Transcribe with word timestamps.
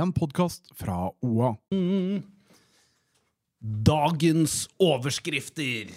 en 0.00 0.12
podkast 0.14 0.70
fra 0.78 1.10
OA. 1.20 1.52
Dagens 3.60 4.66
overskrifter 4.82 5.90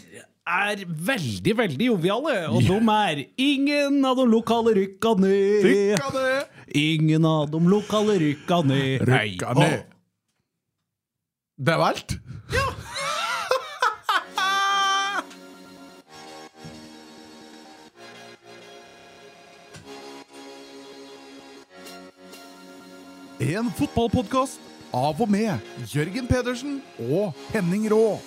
er 0.45 0.83
veldig, 0.85 1.55
veldig 1.57 1.87
joviale, 1.89 2.35
og 2.51 2.61
de 2.67 2.77
er 2.93 3.23
Ingen 3.41 4.03
av 4.05 4.19
de 4.19 4.27
lokale 4.29 4.75
rykka 4.77 5.15
ned. 5.21 5.65
Rykka 5.65 6.11
ned! 6.13 6.51
Ingen 6.75 7.25
av 7.25 7.49
de 7.53 7.61
lokale 7.65 8.19
rykka 8.21 8.61
ned. 8.67 9.05
Rykka 9.09 9.53
ned! 9.57 9.85
Det 11.55 11.77
var 11.79 11.95
alt? 11.95 12.17
Ja! 12.53 12.67
En 23.45 23.67
fotballpodkast 23.77 24.57
av 24.95 25.19
og 25.21 25.29
med 25.29 25.59
Jørgen 25.91 26.25
Pedersen 26.25 26.79
og 26.97 27.35
Henning 27.53 27.85
Rå. 27.93 28.17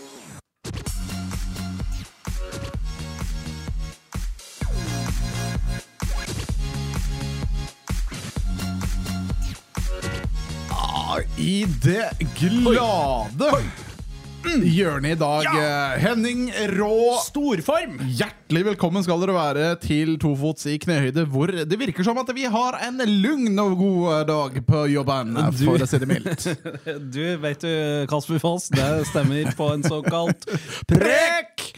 Ah, 10.71 11.19
I 11.35 11.67
det 11.83 12.13
glade 12.39 13.51
hjørnet 14.57 15.17
i 15.17 15.19
dag, 15.19 15.45
Ja! 15.45 15.97
Henning 16.01 16.49
Rå. 16.79 17.19
Storform! 17.27 17.99
Hjertelig 18.09 18.63
velkommen 18.71 19.05
skal 19.05 19.21
dere 19.23 19.35
være 19.37 19.67
til 19.83 20.15
Tofots 20.21 20.67
i 20.71 20.79
knehøyde, 20.81 21.27
hvor 21.29 21.53
det 21.53 21.79
virker 21.81 22.07
som 22.07 22.19
at 22.23 22.31
vi 22.37 22.47
har 22.49 22.79
en 22.87 23.03
lugn 23.21 23.59
og 23.61 23.77
god 23.81 24.25
dag 24.31 24.59
på 24.69 24.85
jobben, 24.95 25.37
for 25.61 25.85
å 25.85 25.89
si 25.89 26.01
det 26.03 26.11
mildt. 26.11 26.49
Du, 27.19 27.23
vet 27.43 27.63
du, 27.63 27.73
Kasper 28.11 28.41
Foss, 28.43 28.69
det 28.73 28.89
stemmer 29.11 29.53
på 29.59 29.69
en 29.75 29.85
såkalt 29.85 30.49
prekk! 30.89 31.69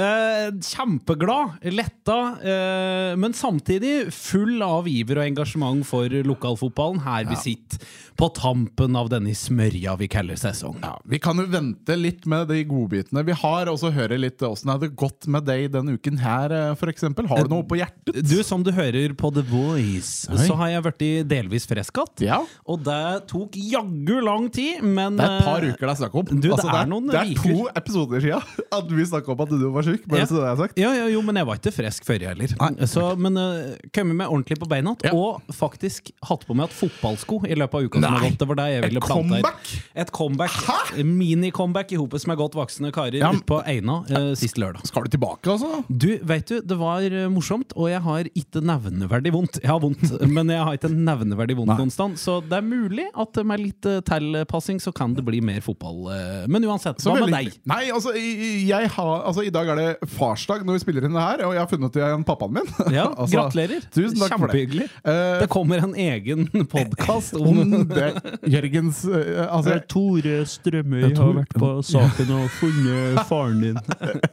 Eh, 0.00 0.50
kjempeglad, 0.64 1.58
letta, 1.76 2.18
eh, 2.42 3.16
men 3.20 3.34
samtidig 3.36 4.12
full 4.14 4.62
av 4.64 4.88
iver 4.88 5.20
og 5.20 5.26
engasjement 5.28 5.84
for 5.86 6.08
lokalfotballen 6.24 7.02
her 7.04 7.26
vi 7.28 7.36
sitter 7.36 7.82
på 8.20 8.28
tampen 8.36 8.96
av 9.00 9.08
denne 9.12 9.32
smørja 9.36 9.94
vi 10.00 10.08
kaller 10.12 10.36
sesong. 10.40 10.78
Ja, 10.84 10.94
vi 11.08 11.18
kan 11.22 11.38
jo 11.40 11.46
vente 11.48 11.94
litt 11.96 12.26
med 12.28 12.48
de 12.50 12.58
godbitene. 12.68 13.22
Vi 13.24 13.36
har 13.42 13.70
også 13.72 13.90
høre 13.96 14.18
litt 14.20 14.42
åssen 14.44 14.72
det 14.80 14.90
gått 14.98 15.26
med 15.30 15.46
deg 15.48 15.70
denne 15.72 15.94
uken 15.96 16.18
her, 16.20 16.52
f.eks. 16.74 16.80
for 16.82 16.92
eksempel. 16.92 17.28
Har 17.30 17.44
du 17.48 17.52
noe 17.54 17.64
på 17.68 17.78
hjertet? 17.80 18.20
Du, 18.28 18.36
som 18.46 18.62
du 18.64 18.72
hører 18.76 19.14
på 19.16 19.30
The 19.34 19.44
Voice, 19.48 20.28
Oi. 20.30 20.40
så 20.46 20.56
har 20.60 20.72
jeg 20.74 20.84
blitt 20.88 21.28
delvis 21.30 21.66
frisk 21.68 22.00
igjen. 22.00 22.28
Ja. 22.28 22.40
Og 22.70 22.84
det 22.86 23.00
tok 23.30 23.56
jaggu 23.56 24.20
lang 24.24 24.50
tid, 24.52 24.82
men 24.84 25.16
Det 25.18 25.26
er 25.26 25.38
et 25.40 25.48
par 25.48 25.64
eh, 25.64 25.72
uker 25.74 25.86
det 25.86 25.94
er 25.94 26.00
snakk 26.04 26.18
om. 26.20 26.28
Du, 26.30 26.36
det 26.44 26.52
Altså, 26.54 26.68
er 26.76 26.90
noen 26.92 27.08
det 27.10 27.20
er 27.20 27.32
uker. 27.34 27.56
to 27.56 27.68
episoder 27.80 28.24
siden 28.26 28.58
at 28.80 28.92
vi 29.00 29.08
snakka 29.08 29.32
om 29.34 29.44
at 29.46 29.54
du 29.56 29.66
var 29.72 29.88
sjuk. 29.90 30.06
Bare 30.10 30.22
Ja. 30.22 30.28
så 30.30 30.38
det 30.40 30.48
er 30.50 30.56
sagt. 30.62 30.78
Ja, 30.80 30.92
ja, 30.96 31.06
jo, 31.12 31.20
men 31.26 31.36
jeg 31.40 31.48
var 31.50 31.60
ikke 31.60 31.74
frisk 31.74 32.06
før, 32.08 32.20
jeg 32.24 32.32
heller. 32.32 32.54
Nei. 32.60 32.88
Så, 32.90 33.04
men 33.18 33.36
uh, 33.36 33.74
kommet 33.94 34.16
meg 34.22 34.30
ordentlig 34.30 34.58
på 34.62 34.68
beina 34.70 34.94
igjen, 35.00 35.16
og 35.18 35.54
faktisk 35.54 36.10
hatt 36.28 36.46
på 36.48 36.56
meg 36.58 36.70
et 36.70 36.76
fotballsko 36.78 37.40
i 37.48 37.56
løpet 37.58 37.78
av 37.80 37.88
uka 37.90 38.00
som 38.02 38.16
har 38.16 38.26
gått. 38.28 38.38
Det 38.40 38.48
var 38.50 38.60
det 38.62 38.68
jeg 38.74 38.84
ville 38.86 39.02
et 39.02 39.10
comeback? 39.10 39.72
Et 40.04 40.12
comeback. 40.20 40.58
Mini-comeback 41.04 41.92
i 41.94 41.98
hopet 42.00 42.26
med 42.30 42.38
godt 42.40 42.56
voksne 42.58 42.90
karer 42.94 43.18
Ja, 43.20 43.30
på 43.46 43.60
Eina 43.68 44.00
uh, 44.08 44.32
sist 44.38 44.58
lørdag. 44.60 44.84
Skal 44.88 45.06
du 45.06 45.14
tilbake, 45.16 45.50
altså? 45.52 45.82
Du, 45.88 46.08
vet 46.26 46.48
du, 46.50 46.60
Det 46.60 46.76
var 46.80 47.04
eh, 47.06 47.26
morsomt, 47.32 47.74
og 47.76 47.90
jeg 47.90 48.00
har 48.04 48.28
ikke 48.36 48.62
nevneverdig 48.64 49.32
vondt. 49.34 49.60
Jeg 49.62 49.70
har 49.70 49.80
vondt, 49.82 50.04
men 50.36 50.52
jeg 50.52 50.62
har 50.66 50.78
ikke 50.78 50.92
nevneverdig 50.92 51.56
vondt 51.58 51.76
noen 51.78 51.92
sted. 51.94 52.16
Så 52.20 52.38
det 52.46 52.58
er 52.60 52.66
mulig 52.66 53.06
at 53.14 53.40
med 53.46 53.62
litt 53.62 53.88
uh, 53.88 54.00
tilpassing 54.06 54.80
så 54.82 54.92
kan 54.96 55.14
det 55.16 55.24
bli 55.26 55.40
mer 55.44 55.60
fotball. 55.64 56.02
Uh, 56.10 56.44
Men 56.50 56.66
uansett, 56.68 57.00
Så 57.02 57.12
hva 57.14 57.24
med 57.26 57.34
deg? 57.34 57.54
Nei, 57.70 57.82
altså, 57.94 58.14
jeg 58.16 58.90
har, 58.94 59.12
altså 59.26 59.44
I 59.46 59.52
dag 59.54 59.69
er 59.72 59.78
det 59.80 60.08
farsdag 60.16 60.64
når 60.66 60.76
vi 60.78 60.82
spiller 60.84 61.06
inn 61.08 61.16
det 61.16 61.22
her, 61.24 61.42
og 61.46 61.54
jeg 61.56 61.62
har 61.62 61.70
funnet 61.70 61.96
igjen 62.00 62.24
pappaen 62.28 62.56
min. 62.58 62.68
Ja, 62.96 63.06
Altså, 63.20 63.36
Gratulerer. 63.36 63.84
Tusen 63.92 64.18
takk 64.20 64.34
for 64.36 64.50
det. 64.50 64.60
Kjempehyggelig. 64.60 64.86
Eh, 65.04 65.32
Det 65.44 65.48
kommer 65.52 65.82
en 65.84 65.94
egen 65.94 66.46
podkast 66.74 67.34
om 67.38 67.60
om 67.60 67.84
det 67.90 68.06
Jørgens 68.50 69.02
uh, 69.10 69.46
altså, 69.50 69.76
Tore 69.90 70.36
Strømøy 70.48 71.02
Har 71.16 71.32
vært 71.40 71.54
på 71.60 71.70
saken 71.84 72.30
og 72.36 72.46
funnet 72.58 73.18
faren 73.28 73.60
din. 73.64 73.78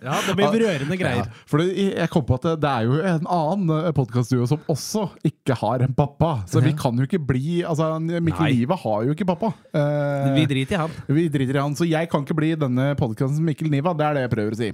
Ja, 0.04 0.18
det 0.28 0.36
blir 0.38 0.56
rørende 0.64 0.98
greier. 1.00 1.26
Ja, 1.28 1.46
for 1.50 1.64
jeg 1.66 2.10
kom 2.14 2.26
på 2.28 2.38
at 2.38 2.48
det, 2.62 2.70
er 2.72 2.88
jo 2.88 3.00
en 3.02 3.28
annen 3.34 3.92
podkastduo 3.98 4.46
som 4.50 4.62
også 4.72 5.08
ikke 5.28 5.58
har 5.60 5.84
en 5.86 5.94
pappa. 5.98 6.32
Så 6.50 6.62
vi 6.64 6.74
kan 6.78 6.96
jo 7.00 7.08
ikke 7.08 7.20
bli 7.30 7.62
altså, 7.68 7.90
Mikkel 8.00 8.52
Niva 8.54 8.78
har 8.84 9.08
jo 9.08 9.16
ikke 9.16 9.28
pappa. 9.28 9.52
Uh, 9.76 10.34
Vi 10.38 10.46
driter 10.50 10.78
i 10.78 10.82
han. 10.84 10.96
vi 11.08 11.28
driter 11.34 11.58
i 11.60 11.64
han, 11.64 11.76
så 11.78 11.88
jeg 11.88 12.10
kan 12.12 12.24
ikke 12.26 12.38
bli 12.38 12.54
denne 12.60 12.92
podkasten 13.00 13.44
Mikkel 13.48 13.72
Niva. 13.74 13.94
Det 13.98 14.08
er 14.08 14.18
det 14.20 14.26
jeg 14.28 14.34
prøver 14.36 14.56
å 14.56 14.62
si. 14.62 14.72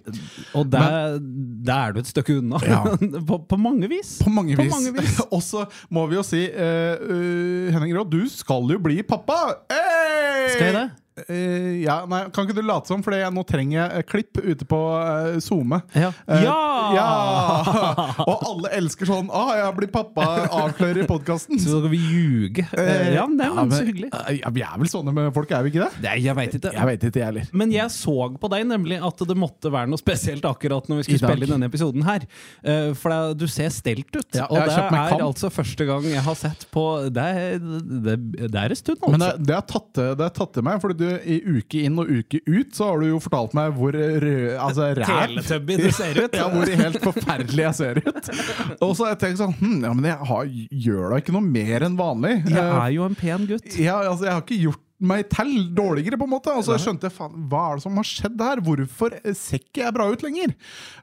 Og 0.54 0.70
der, 0.72 1.20
der 1.66 1.74
er 1.74 1.94
du 1.96 2.02
et 2.04 2.10
stykke 2.10 2.38
unna. 2.40 2.60
Ja. 2.68 2.82
på, 3.30 3.40
på 3.50 3.60
mange 3.60 3.90
vis. 3.92 4.16
På 4.24 4.34
mange 4.34 4.58
vis. 4.60 4.74
vis. 4.96 5.20
Og 5.36 5.42
så 5.44 5.66
må 5.94 6.06
vi 6.12 6.20
jo 6.20 6.26
si, 6.26 6.46
uh, 6.50 7.70
Henning 7.74 7.96
Råd, 7.98 8.12
du 8.14 8.28
skal 8.32 8.76
jo 8.76 8.82
bli 8.84 9.02
pappa! 9.08 9.40
Hey! 9.72 10.54
Skal 10.54 10.70
jeg 10.70 10.78
det? 10.82 10.90
Eh, 11.28 11.84
ja, 11.84 12.00
nei, 12.10 12.24
Kan 12.34 12.48
ikke 12.48 12.58
du 12.58 12.64
late 12.66 12.90
som, 12.90 13.04
for 13.06 13.14
nå 13.14 13.44
trenger 13.46 13.76
jeg 13.78 14.00
eh, 14.00 14.06
klipp 14.10 14.40
ute 14.42 14.66
på 14.66 14.80
uh, 14.98 15.38
SoMe. 15.44 15.82
Ja. 15.94 16.10
Uh, 16.26 16.40
Ja! 16.42 16.56
ja! 16.96 17.10
Og 18.30 18.42
alle 18.50 18.72
elsker 18.80 19.08
sånn 19.10 19.30
'Å, 19.30 19.44
jeg 19.60 19.76
blir 19.78 19.92
pappa', 19.94 20.26
avklører 20.50 21.04
i 21.04 21.08
podkasten. 21.10 21.60
Så 21.62 21.78
skal 21.78 21.92
vi 21.94 22.00
ljuge. 22.02 22.66
Eh, 22.74 23.14
Ja, 23.14 23.28
men 23.30 23.38
det 23.38 23.46
er 23.46 23.54
jo 23.54 23.68
så 23.70 23.84
hyggelig. 23.86 24.10
Ja, 24.40 24.52
vi 24.54 24.64
er 24.66 24.80
vel 24.82 24.90
sånne 24.90 25.14
med 25.14 25.30
folk, 25.36 25.52
er 25.54 25.66
vi 25.66 25.74
ikke 25.74 25.86
det? 25.86 26.02
Nei, 26.08 26.16
jeg 26.24 26.38
veit 26.40 26.58
ikke. 26.58 26.74
Jeg 26.74 26.90
vet 26.90 27.06
ikke, 27.10 27.22
jeg 27.22 27.30
heller. 27.30 27.54
Men 27.54 27.76
jeg 27.76 27.94
så 27.94 28.18
på 28.40 28.50
deg 28.54 28.66
nemlig 28.70 29.00
at 29.04 29.24
det 29.30 29.38
måtte 29.38 29.72
være 29.74 29.92
noe 29.92 30.02
spesielt 30.02 30.46
akkurat 30.50 30.90
når 30.90 31.02
vi 31.04 31.08
skulle 31.08 31.30
spille 31.30 31.48
inn 31.48 31.56
denne 31.56 31.70
episoden 31.70 32.06
her. 32.08 32.26
Eh, 32.64 32.92
For 32.98 33.14
det, 33.14 33.38
du 33.44 33.48
ser 33.52 33.70
stelt 33.74 34.10
ut. 34.16 34.30
Ja, 34.34 34.48
og 34.50 34.58
det 34.58 34.74
er 34.74 35.22
altså 35.22 35.52
første 35.54 35.86
gang 35.88 36.06
jeg 36.10 36.24
har 36.26 36.38
sett 36.40 36.66
på 36.74 36.84
Det 37.14 37.30
det, 37.62 38.18
det 38.52 38.60
er 38.60 38.74
en 38.74 38.80
stund, 38.80 39.00
altså. 39.02 39.12
Men 39.14 39.24
det, 39.24 39.32
det, 39.48 39.56
har 39.56 39.66
tatt, 39.70 39.92
det 39.94 40.26
har 40.26 40.34
tatt 40.34 40.54
til 40.58 40.66
meg, 40.66 40.80
fordi 40.82 40.98
du 41.00 41.03
i 41.26 41.38
uke 41.58 41.82
inn 41.88 41.98
og 42.02 42.10
uke 42.10 42.40
ut 42.48 42.74
så 42.78 42.88
har 42.92 43.02
du 43.04 43.08
jo 43.12 43.20
fortalt 43.24 43.54
meg 43.58 43.74
hvor 43.78 43.96
rød, 43.98 44.54
altså, 44.58 44.90
ræv 44.98 45.10
Teletubby 45.10 45.78
du 45.84 45.90
ser 45.96 46.20
ut. 46.24 46.36
Ja, 46.40 46.48
hvor 46.54 46.72
helt 46.84 47.00
forferdelig 47.04 47.64
jeg 47.68 47.76
ser 47.80 48.02
ut. 48.04 48.32
Og 48.84 48.96
så 48.98 49.06
har 49.08 49.14
jeg 49.16 49.22
tenkt 49.26 49.42
sånn 49.44 49.54
hm, 49.60 49.78
Ja, 49.86 49.94
men 49.98 50.08
jeg 50.12 50.30
har, 50.32 50.50
gjør 50.88 51.14
da 51.16 51.22
ikke 51.24 51.36
noe 51.38 51.46
mer 51.48 51.86
enn 51.90 52.00
vanlig. 52.00 52.36
Jeg 52.48 52.58
Eh, 52.64 52.80
er 52.86 52.96
jo 52.96 53.06
en 53.10 53.16
pen 53.20 53.48
gutt. 53.50 53.70
ja, 53.80 54.00
altså, 54.08 54.28
jeg 54.30 54.34
har 54.38 54.44
ikke 54.46 54.62
gjort 54.68 54.82
meg 55.04 55.26
til 55.32 55.52
dårligere, 55.76 56.18
på 56.20 56.28
en 56.28 56.32
måte. 56.32 56.54
Og 56.56 56.64
så 56.66 56.78
skjønte 56.80 57.10
jeg 57.10 57.16
faen, 57.16 57.48
hva 57.52 57.64
er 57.72 57.80
det 57.80 57.84
som 57.86 57.98
har 58.00 58.08
skjedd 58.08 58.44
her? 58.44 58.62
Hvorfor 58.64 59.16
ser 59.36 59.60
ikke 59.60 59.84
jeg 59.84 59.96
bra 59.96 60.08
ut 60.12 60.24
lenger? 60.24 60.54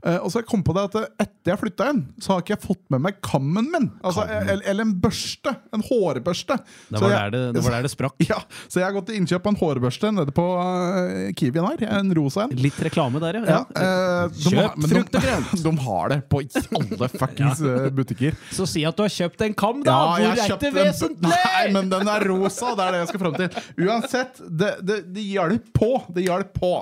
Uh, 0.04 0.18
og 0.22 0.30
så 0.32 0.40
jeg 0.40 0.48
kom 0.48 0.62
på 0.64 0.74
det 0.76 0.86
at 0.88 0.96
etter 1.26 1.52
jeg 1.52 1.60
flytta 1.60 1.88
inn, 1.92 2.02
så 2.22 2.34
har 2.34 2.44
ikke 2.44 2.54
jeg 2.54 2.62
fått 2.64 2.82
med 2.94 3.04
meg 3.04 3.18
kammen 3.24 3.68
min. 3.72 3.90
Altså, 4.00 4.24
eller, 4.24 4.62
eller 4.72 4.86
en 4.86 4.94
børste. 5.02 5.52
En 5.76 5.84
hårbørste. 5.84 6.56
Det 6.88 7.02
var 7.02 7.12
jeg- 7.12 7.18
der 7.20 7.34
det, 7.34 7.42
det, 7.58 7.64
var 7.66 7.76
der 7.76 7.88
det 7.88 7.92
sprakk. 7.94 8.16
Ja, 8.30 8.38
så 8.70 8.78
jeg 8.78 8.86
har 8.86 8.94
gått 8.94 9.08
til 9.10 9.18
innkjøp 9.18 9.46
av 9.48 9.52
en 9.52 9.58
hårbørste 9.60 10.12
nede 10.14 10.34
på 10.36 10.46
uh, 10.54 11.30
Kiwien 11.36 11.66
her. 11.66 11.84
En 11.98 12.14
rosa 12.16 12.46
en. 12.46 12.54
Litt 12.60 12.78
reklame 12.84 13.20
der, 13.22 13.40
Ja, 13.50 13.62
eh, 13.74 14.30
de 14.30 14.52
Kjøp 14.54 14.76
frukt 14.90 15.16
og 15.18 15.24
grønt. 15.26 15.54
de 15.66 15.72
har 15.84 16.12
det 16.14 16.20
på 16.30 16.42
alle 16.80 17.10
fuckings 17.20 17.62
ja. 17.64 17.76
butikker. 17.94 18.38
Så 18.54 18.68
si 18.70 18.84
at 18.88 18.96
du 18.96 19.04
har 19.04 19.12
kjøpt 19.12 19.44
en 19.46 19.56
kam, 19.58 19.82
da! 19.86 19.96
Ja, 20.20 20.34
jeg 20.36 20.46
Hvor 20.46 20.56
er 20.56 20.60
det 20.62 20.72
vesentlig? 20.76 21.32
Nei, 21.34 21.64
men 21.74 21.90
den 21.92 22.10
er 22.10 22.26
rosa! 22.30 22.72
Det 22.78 22.86
er 22.86 22.96
det 22.96 23.02
jeg 23.02 23.10
skal 23.12 23.22
fram 23.24 23.38
til. 23.38 23.60
Uansett, 23.90 24.40
det, 24.48 24.76
det, 24.86 25.02
det 25.14 25.26
hjalp 25.26 25.72
på. 25.76 25.92
Det 26.14 26.24
hjalp 26.26 26.54
på. 26.56 26.72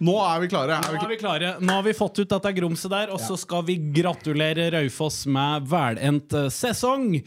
Nå 0.00 0.16
er 0.24 0.40
vi 0.42 0.48
klare. 0.50 0.80
Er 0.80 0.94
vi 0.94 0.98
Nå 0.98 1.04
er 1.04 1.12
vi 1.12 1.20
klare. 1.20 1.54
Nå 1.60 1.78
har 1.78 1.86
vi 1.86 1.94
fått 1.96 2.22
ut 2.22 2.30
dette 2.30 2.52
grumset 2.56 2.90
der, 2.92 3.12
og 3.14 3.20
så 3.22 3.36
skal 3.38 3.64
vi 3.68 3.76
gratulere 3.94 4.70
Raufoss 4.74 5.22
med 5.30 5.68
velendt 5.70 6.36
eh, 6.36 6.48
sesong. 6.54 7.18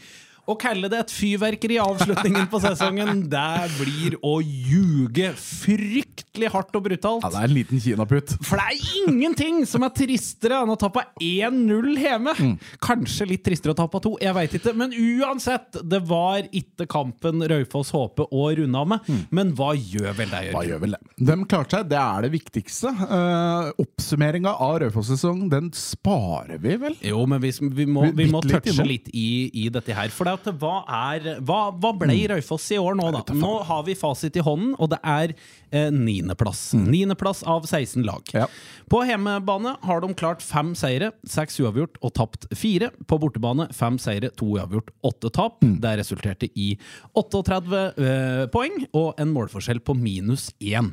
Å 0.44 0.54
kalle 0.60 0.90
det 0.92 0.98
et 1.00 1.12
fyrverkeri 1.14 1.78
i 1.78 1.80
avslutningen 1.80 2.48
på 2.52 2.60
sesongen, 2.60 3.22
det 3.32 3.68
blir 3.78 4.16
å 4.20 4.36
ljuge 4.44 5.30
fryktelig 5.40 6.50
hardt 6.52 6.76
og 6.76 6.84
brutalt. 6.84 7.24
ja, 7.24 7.30
det 7.32 7.40
er 7.40 7.48
en 7.48 7.54
liten 7.56 7.80
kinaputt. 7.80 8.34
For 8.44 8.60
det 8.60 8.74
er 8.74 9.06
ingenting 9.06 9.62
som 9.68 9.86
er 9.86 9.94
tristere 9.96 10.58
enn 10.60 10.72
å 10.74 10.76
tape 10.80 11.06
1-0 11.16 11.88
hjemme. 12.02 12.34
Mm. 12.36 12.54
Kanskje 12.84 13.28
litt 13.30 13.44
tristere 13.46 13.72
å 13.72 13.78
tape 13.78 14.02
2, 14.04 14.12
jeg 14.20 14.36
veit 14.36 14.58
ikke. 14.58 14.74
Men 14.76 14.92
uansett, 14.92 15.80
det 15.80 16.02
var 16.10 16.44
ikke 16.52 16.88
kampen 16.92 17.46
Raufoss 17.48 17.94
håper 17.94 18.28
å 18.28 18.50
runde 18.60 18.84
av 18.84 18.92
med. 18.92 19.08
Men 19.34 19.54
hva 19.56 19.72
gjør 19.72 20.12
vel 20.20 20.28
det, 20.28 20.42
Jørgen? 20.50 20.58
Hva 20.58 20.66
gjør 20.68 20.84
vel 20.84 20.96
det? 20.98 21.02
De 21.30 21.38
klarte 21.48 21.78
seg, 21.78 21.88
det 21.94 22.00
er 22.02 22.26
det 22.26 22.32
viktigste. 22.34 22.92
Uh, 23.00 23.72
Oppsummeringa 23.80 24.52
av 24.60 24.76
Raufoss-sesongen, 24.84 25.48
den 25.52 25.72
sparer 25.78 26.60
vi 26.60 26.76
vel? 26.84 27.00
Jo, 27.00 27.24
men 27.30 27.40
vi, 27.40 27.54
vi, 27.80 27.88
må, 27.88 28.10
vi 28.12 28.28
må 28.28 28.44
touche 28.44 28.84
litt 28.84 29.08
i, 29.16 29.48
i 29.64 29.68
dette 29.72 29.96
her. 29.96 30.12
For 30.12 30.28
det, 30.28 30.33
at 30.34 30.48
hva 30.60 30.76
er 31.10 31.40
Hva, 31.44 31.60
hva 31.72 31.92
ble 31.98 32.16
Raufoss 32.34 32.70
i 32.74 32.78
år 32.80 32.96
nå, 32.98 33.10
da? 33.14 33.22
Nå 33.36 33.52
har 33.68 33.84
vi 33.86 33.96
fasit 33.98 34.36
i 34.38 34.44
hånden, 34.44 34.74
og 34.78 34.90
det 34.92 35.00
er 35.02 35.34
eh, 35.70 35.90
niendeplass. 35.94 36.72
Niendeplass 36.78 37.42
av 37.48 37.66
16 37.68 38.04
lag. 38.06 38.34
Ja. 38.34 38.48
På 38.90 39.02
hjemmebane 39.06 39.76
har 39.84 40.02
de 40.04 40.10
klart 40.18 40.44
fem 40.44 40.74
seire, 40.78 41.12
seks 41.28 41.58
uavgjort 41.62 42.00
og 42.04 42.14
tapt 42.18 42.48
fire. 42.56 42.90
På 43.08 43.18
bortebane 43.22 43.68
fem 43.74 43.98
seire, 44.02 44.30
to 44.36 44.52
uavgjort, 44.56 44.92
åtte 45.06 45.32
tap. 45.34 45.62
Det 45.62 45.94
resulterte 46.00 46.50
i 46.54 46.74
38 47.18 47.84
eh, 47.94 48.44
poeng 48.54 48.84
og 48.92 49.20
en 49.22 49.32
målforskjell 49.34 49.82
på 49.84 49.96
minus 49.98 50.50
én. 50.60 50.92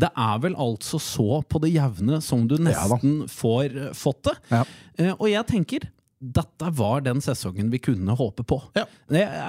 Det 0.00 0.12
er 0.12 0.42
vel 0.44 0.56
altså 0.60 1.00
så 1.02 1.42
på 1.48 1.62
det 1.62 1.72
jevne 1.74 2.20
som 2.24 2.46
du 2.48 2.58
Ja 2.58 2.68
nesten 2.68 3.24
får 3.30 3.76
eh, 3.88 3.90
fått 3.96 4.28
det. 4.28 4.36
Ja. 4.52 4.62
Eh, 4.98 5.12
og 5.16 5.28
jeg 5.30 5.48
tenker 5.48 5.88
dette 6.22 6.70
var 6.78 7.02
den 7.02 7.20
sesongen 7.20 7.70
vi 7.72 7.80
kunne 7.82 8.14
håpe 8.14 8.44
på. 8.46 8.60
Ja. 8.78 8.86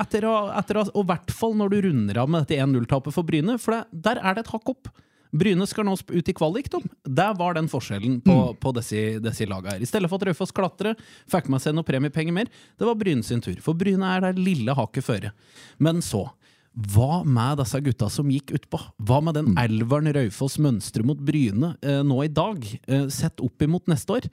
Etter 0.01 0.25
å, 0.25 0.33
etter 0.57 0.81
å, 0.81 0.87
og 0.89 1.05
i 1.05 1.09
hvert 1.11 1.33
fall 1.33 1.53
når 1.59 1.73
du 1.73 1.79
runder 1.87 2.19
av 2.23 2.31
med 2.33 2.43
dette 2.43 2.57
1-0-tapet 2.63 3.13
for 3.13 3.27
Bryne, 3.27 3.59
for 3.61 3.77
det, 3.77 4.01
der 4.09 4.21
er 4.23 4.37
det 4.37 4.47
et 4.47 4.53
hakk 4.55 4.73
opp. 4.73 4.89
Bryne 5.33 5.65
skal 5.69 5.85
nå 5.87 5.95
ut 5.97 6.29
i 6.29 6.35
kvalik. 6.37 6.69
Tom. 6.69 6.83
Der 7.05 7.33
var 7.37 7.55
den 7.57 7.69
forskjellen 7.69 8.19
på, 8.25 8.37
på 8.61 8.73
disse, 8.77 9.17
disse 9.21 9.47
lagene 9.49 9.75
her. 9.75 9.81
I 9.85 9.89
stedet 9.89 10.09
for 10.09 10.21
at 10.21 10.27
Raufoss 10.29 10.53
klatre, 10.53 10.93
fikk 11.29 11.49
med 11.49 11.63
seg 11.63 11.73
noe 11.77 11.87
premiepenger 11.87 12.35
mer, 12.35 12.49
det 12.77 12.89
var 12.89 12.97
Bryne 12.97 13.25
sin 13.25 13.41
tur. 13.41 13.57
For 13.65 13.77
Bryne 13.77 14.13
er 14.15 14.27
det 14.27 14.41
lille 14.41 14.77
hakket 14.77 15.07
føre. 15.07 15.33
Men 15.81 16.01
så 16.05 16.27
hva 16.73 17.19
med 17.21 17.59
disse 17.61 17.77
gutta 17.85 18.07
som 18.09 18.29
gikk 18.33 18.49
utpå? 18.57 18.79
Hva 19.05 19.19
med 19.21 19.35
den 19.37 19.51
elveren 19.61 20.09
Raufoss 20.15 20.55
mønstrer 20.57 21.05
mot 21.05 21.19
Bryne 21.21 21.75
eh, 21.85 21.99
nå 22.01 22.17
i 22.25 22.31
dag, 22.33 22.63
eh, 22.87 23.03
sett 23.13 23.43
opp 23.45 23.61
imot 23.61 23.85
neste 23.91 24.15
år? 24.15 24.25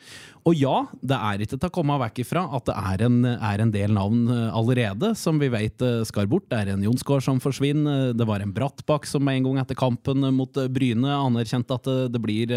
Og 0.49 0.57
ja, 0.57 0.87
det 1.05 1.19
er 1.19 1.45
ikke 1.45 1.59
til 1.59 1.69
å 1.69 1.75
komme 1.75 1.99
vekk 2.01 2.23
ifra 2.25 2.47
at 2.57 2.65
det 2.71 2.77
er 2.81 3.05
en, 3.05 3.19
er 3.29 3.61
en 3.61 3.73
del 3.75 3.93
navn 3.93 4.23
eh, 4.33 4.47
allerede 4.57 5.13
som 5.21 5.37
vi 5.43 5.51
vet 5.53 5.85
eh, 5.85 6.01
skal 6.09 6.31
bort. 6.33 6.47
Det 6.49 6.63
er 6.63 6.73
en 6.73 6.87
Jonsgaard 6.87 7.27
som 7.27 7.43
forsvinner. 7.45 8.09
eh, 8.11 8.15
Det 8.17 8.29
var 8.29 8.41
en 8.41 8.55
Brattbakk 8.57 9.05
som 9.11 9.29
en 9.29 9.45
gang 9.51 9.61
etter 9.61 9.77
kampen 9.79 10.25
mot 10.33 10.57
eh, 10.57 10.71
Bryne 10.73 11.13
anerkjente 11.19 11.77
at 11.77 11.85
det, 11.91 11.99
det 12.17 12.23
blir 12.25 12.57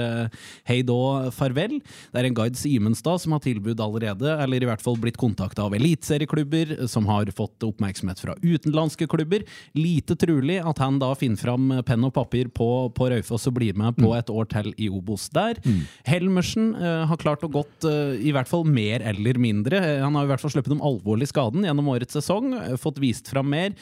hei 0.69 0.79
da, 0.87 0.99
farvel. 1.35 1.75
Det 1.83 2.21
er 2.23 2.29
en 2.29 2.39
guide 2.39 2.59
Simenstad 2.59 3.19
som 3.19 3.35
har 3.35 3.43
tilbud 3.43 3.83
allerede, 3.83 4.31
eller 4.39 4.63
i 4.63 4.71
hvert 4.71 4.83
fall 4.83 4.95
blitt 5.01 5.19
kontakta 5.19 5.67
av 5.67 5.75
eliteserieklubber, 5.75 6.77
som 6.87 7.11
har 7.11 7.27
fått 7.35 7.67
oppmerksomhet 7.67 8.23
fra 8.23 8.39
utenlandske 8.39 9.11
klubber. 9.11 9.43
Lite 9.73 10.13
trolig 10.19 10.59
at 10.61 10.77
han 10.83 10.99
da 11.01 11.09
finner 11.17 11.39
fram 11.39 11.71
penn 11.87 12.05
og 12.05 12.13
papir 12.13 12.51
på, 12.53 12.67
på 12.93 13.07
Raufoss 13.09 13.47
og 13.49 13.55
blir 13.57 13.77
med 13.79 13.97
på 13.97 14.11
et 14.13 14.29
år 14.29 14.45
til 14.51 14.69
i 14.77 14.89
Obos 14.93 15.25
der. 15.33 15.57
Helmersen 16.05 16.75
uh, 16.77 17.07
har 17.09 17.21
klart 17.21 17.45
å 17.45 17.49
gått 17.49 17.87
uh, 17.89 18.13
i 18.13 18.29
hvert 18.35 18.49
fall 18.49 18.67
mer 18.69 19.01
eller 19.01 19.39
mindre. 19.41 19.81
Eh, 19.81 20.03
han 20.03 20.13
har 20.13 20.27
i 20.27 20.29
hvert 20.29 20.43
fall 20.43 20.53
sluppet 20.53 20.75
om 20.75 20.85
alvorlig 20.85 21.31
skaden 21.31 21.65
gjennom 21.65 21.89
årets 21.89 22.13
sesong, 22.19 22.53
fått 22.77 23.01
vist 23.01 23.31
fram 23.33 23.49
mer. 23.49 23.73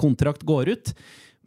Kontrakt 0.00 0.44
går 0.46 0.74
ut. 0.74 0.92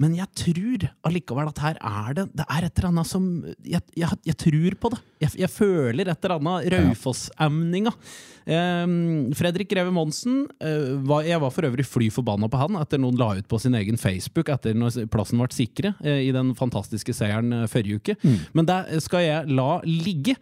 Men 0.01 0.15
jeg 0.18 0.27
tror 0.36 0.86
allikevel 1.07 1.47
at 1.51 1.59
her 1.63 1.77
er 1.80 2.15
det 2.18 2.25
Det 2.36 2.45
er 2.51 2.65
et 2.68 2.80
eller 2.80 2.89
annet 2.92 3.07
som 3.07 3.27
Jeg, 3.63 3.81
jeg, 3.95 4.18
jeg 4.27 4.38
tror 4.44 4.75
på 4.81 4.89
det. 4.95 5.00
Jeg, 5.24 5.31
jeg 5.45 5.50
føler 5.53 6.09
et 6.12 6.25
eller 6.27 6.36
annet 6.39 6.71
Raufoss-emninga. 6.75 7.94
Um, 8.45 9.31
Fredrik 9.33 9.71
Greve 9.71 9.89
Monsen 9.95 10.44
uh, 10.62 11.00
var, 11.07 11.24
Jeg 11.25 11.39
var 11.42 11.50
for 11.56 11.65
øvrig 11.65 11.86
fly 11.88 12.09
forbanna 12.13 12.45
på 12.51 12.59
han 12.62 12.77
etter 12.77 13.00
noen 13.01 13.18
la 13.18 13.31
ut 13.39 13.47
på 13.50 13.57
sin 13.63 13.74
egen 13.80 13.97
Facebook 13.97 14.51
etter 14.53 14.75
når 14.77 15.07
plassen 15.09 15.39
ble 15.42 15.47
sikre 15.56 15.95
uh, 16.03 16.19
i 16.21 16.30
den 16.36 16.51
fantastiske 16.59 17.15
seieren 17.18 17.56
uh, 17.56 17.65
forrige 17.71 17.98
uke. 18.03 18.18
Men 18.53 18.68
det 18.69 19.00
skal 19.01 19.24
jeg 19.25 19.50
la 19.56 19.80
ligge, 19.88 20.36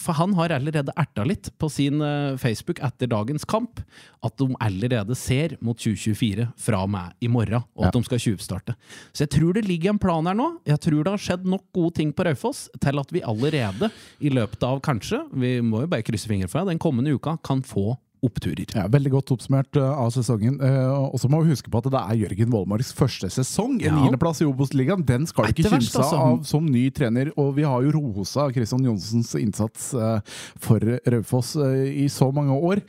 for 0.00 0.16
han 0.16 0.32
har 0.38 0.54
allerede 0.56 0.92
erta 1.00 1.24
litt 1.26 1.50
på 1.60 1.68
sin 1.72 2.00
Facebook 2.40 2.78
etter 2.84 3.08
dagens 3.10 3.44
kamp 3.48 3.80
at 4.24 4.36
de 4.40 4.48
allerede 4.62 5.16
ser 5.18 5.56
mot 5.64 5.76
2024 5.78 6.46
fra 6.64 6.84
med 6.90 7.12
i 7.24 7.28
morgen, 7.28 7.64
og 7.76 7.86
at 7.88 7.90
Ja. 7.94 7.98
de 7.98 8.04
skal 8.08 8.22
tjuvstarte. 8.22 8.74
Så 9.12 9.24
jeg 9.26 9.34
tror 9.36 9.56
det 9.56 9.66
ligger 9.68 9.94
en 9.94 10.00
plan 10.02 10.26
her 10.26 10.38
nå. 10.38 10.48
Jeg 10.68 10.80
tror 10.86 11.02
det 11.04 11.14
har 11.14 11.24
skjedd 11.26 11.44
nok 11.48 11.66
gode 11.74 11.94
ting 12.00 12.12
på 12.14 12.26
Raufoss 12.26 12.66
til 12.82 13.02
at 13.02 13.12
vi 13.14 13.24
allerede 13.24 13.90
i 14.20 14.32
løpet 14.34 14.62
av 14.66 14.80
kanskje, 14.84 15.22
vi 15.32 15.58
må 15.64 15.84
jo 15.84 15.92
bare 15.92 16.06
krysse 16.06 16.30
fingre 16.30 16.48
for 16.50 16.62
det, 16.62 16.74
den 16.74 16.82
kommende 16.82 17.14
uka 17.14 17.38
kan 17.44 17.62
få 17.64 17.94
oppturer. 18.24 18.64
Ja, 18.72 18.86
veldig 18.88 19.10
godt 19.12 19.32
oppsummert 19.34 19.76
uh, 19.76 19.90
av 20.00 20.08
sesongen. 20.14 20.56
Uh, 20.56 21.10
og 21.10 21.18
så 21.20 21.28
må 21.28 21.42
vi 21.44 21.52
huske 21.52 21.68
på 21.68 21.80
at 21.82 21.88
det 21.92 22.00
er 22.00 22.20
Jørgen 22.22 22.52
Vollmarks 22.54 22.92
første 22.96 23.28
sesong. 23.32 23.74
En 23.82 23.84
Ja. 23.84 23.94
niendeplass 23.98 24.40
i 24.40 24.46
Obos-ligaen. 24.48 25.04
Den 25.06 25.26
skal 25.28 25.50
du 25.50 25.52
Ikke 25.52 25.68
kimse 25.74 26.00
altså. 26.00 26.16
av 26.16 26.44
som 26.48 26.64
ny 26.64 26.86
trener. 26.94 27.32
Og 27.36 27.54
vi 27.58 27.66
har 27.68 27.84
jo 27.84 27.92
rosa 27.98 28.48
Kristian 28.54 28.84
Johnsens 28.86 29.34
innsats 29.36 29.90
uh, 29.92 30.20
for 30.56 30.80
Raufoss 31.04 31.54
i 31.60 32.06
så 32.08 32.30
mange 32.34 32.56
år. 32.56 32.80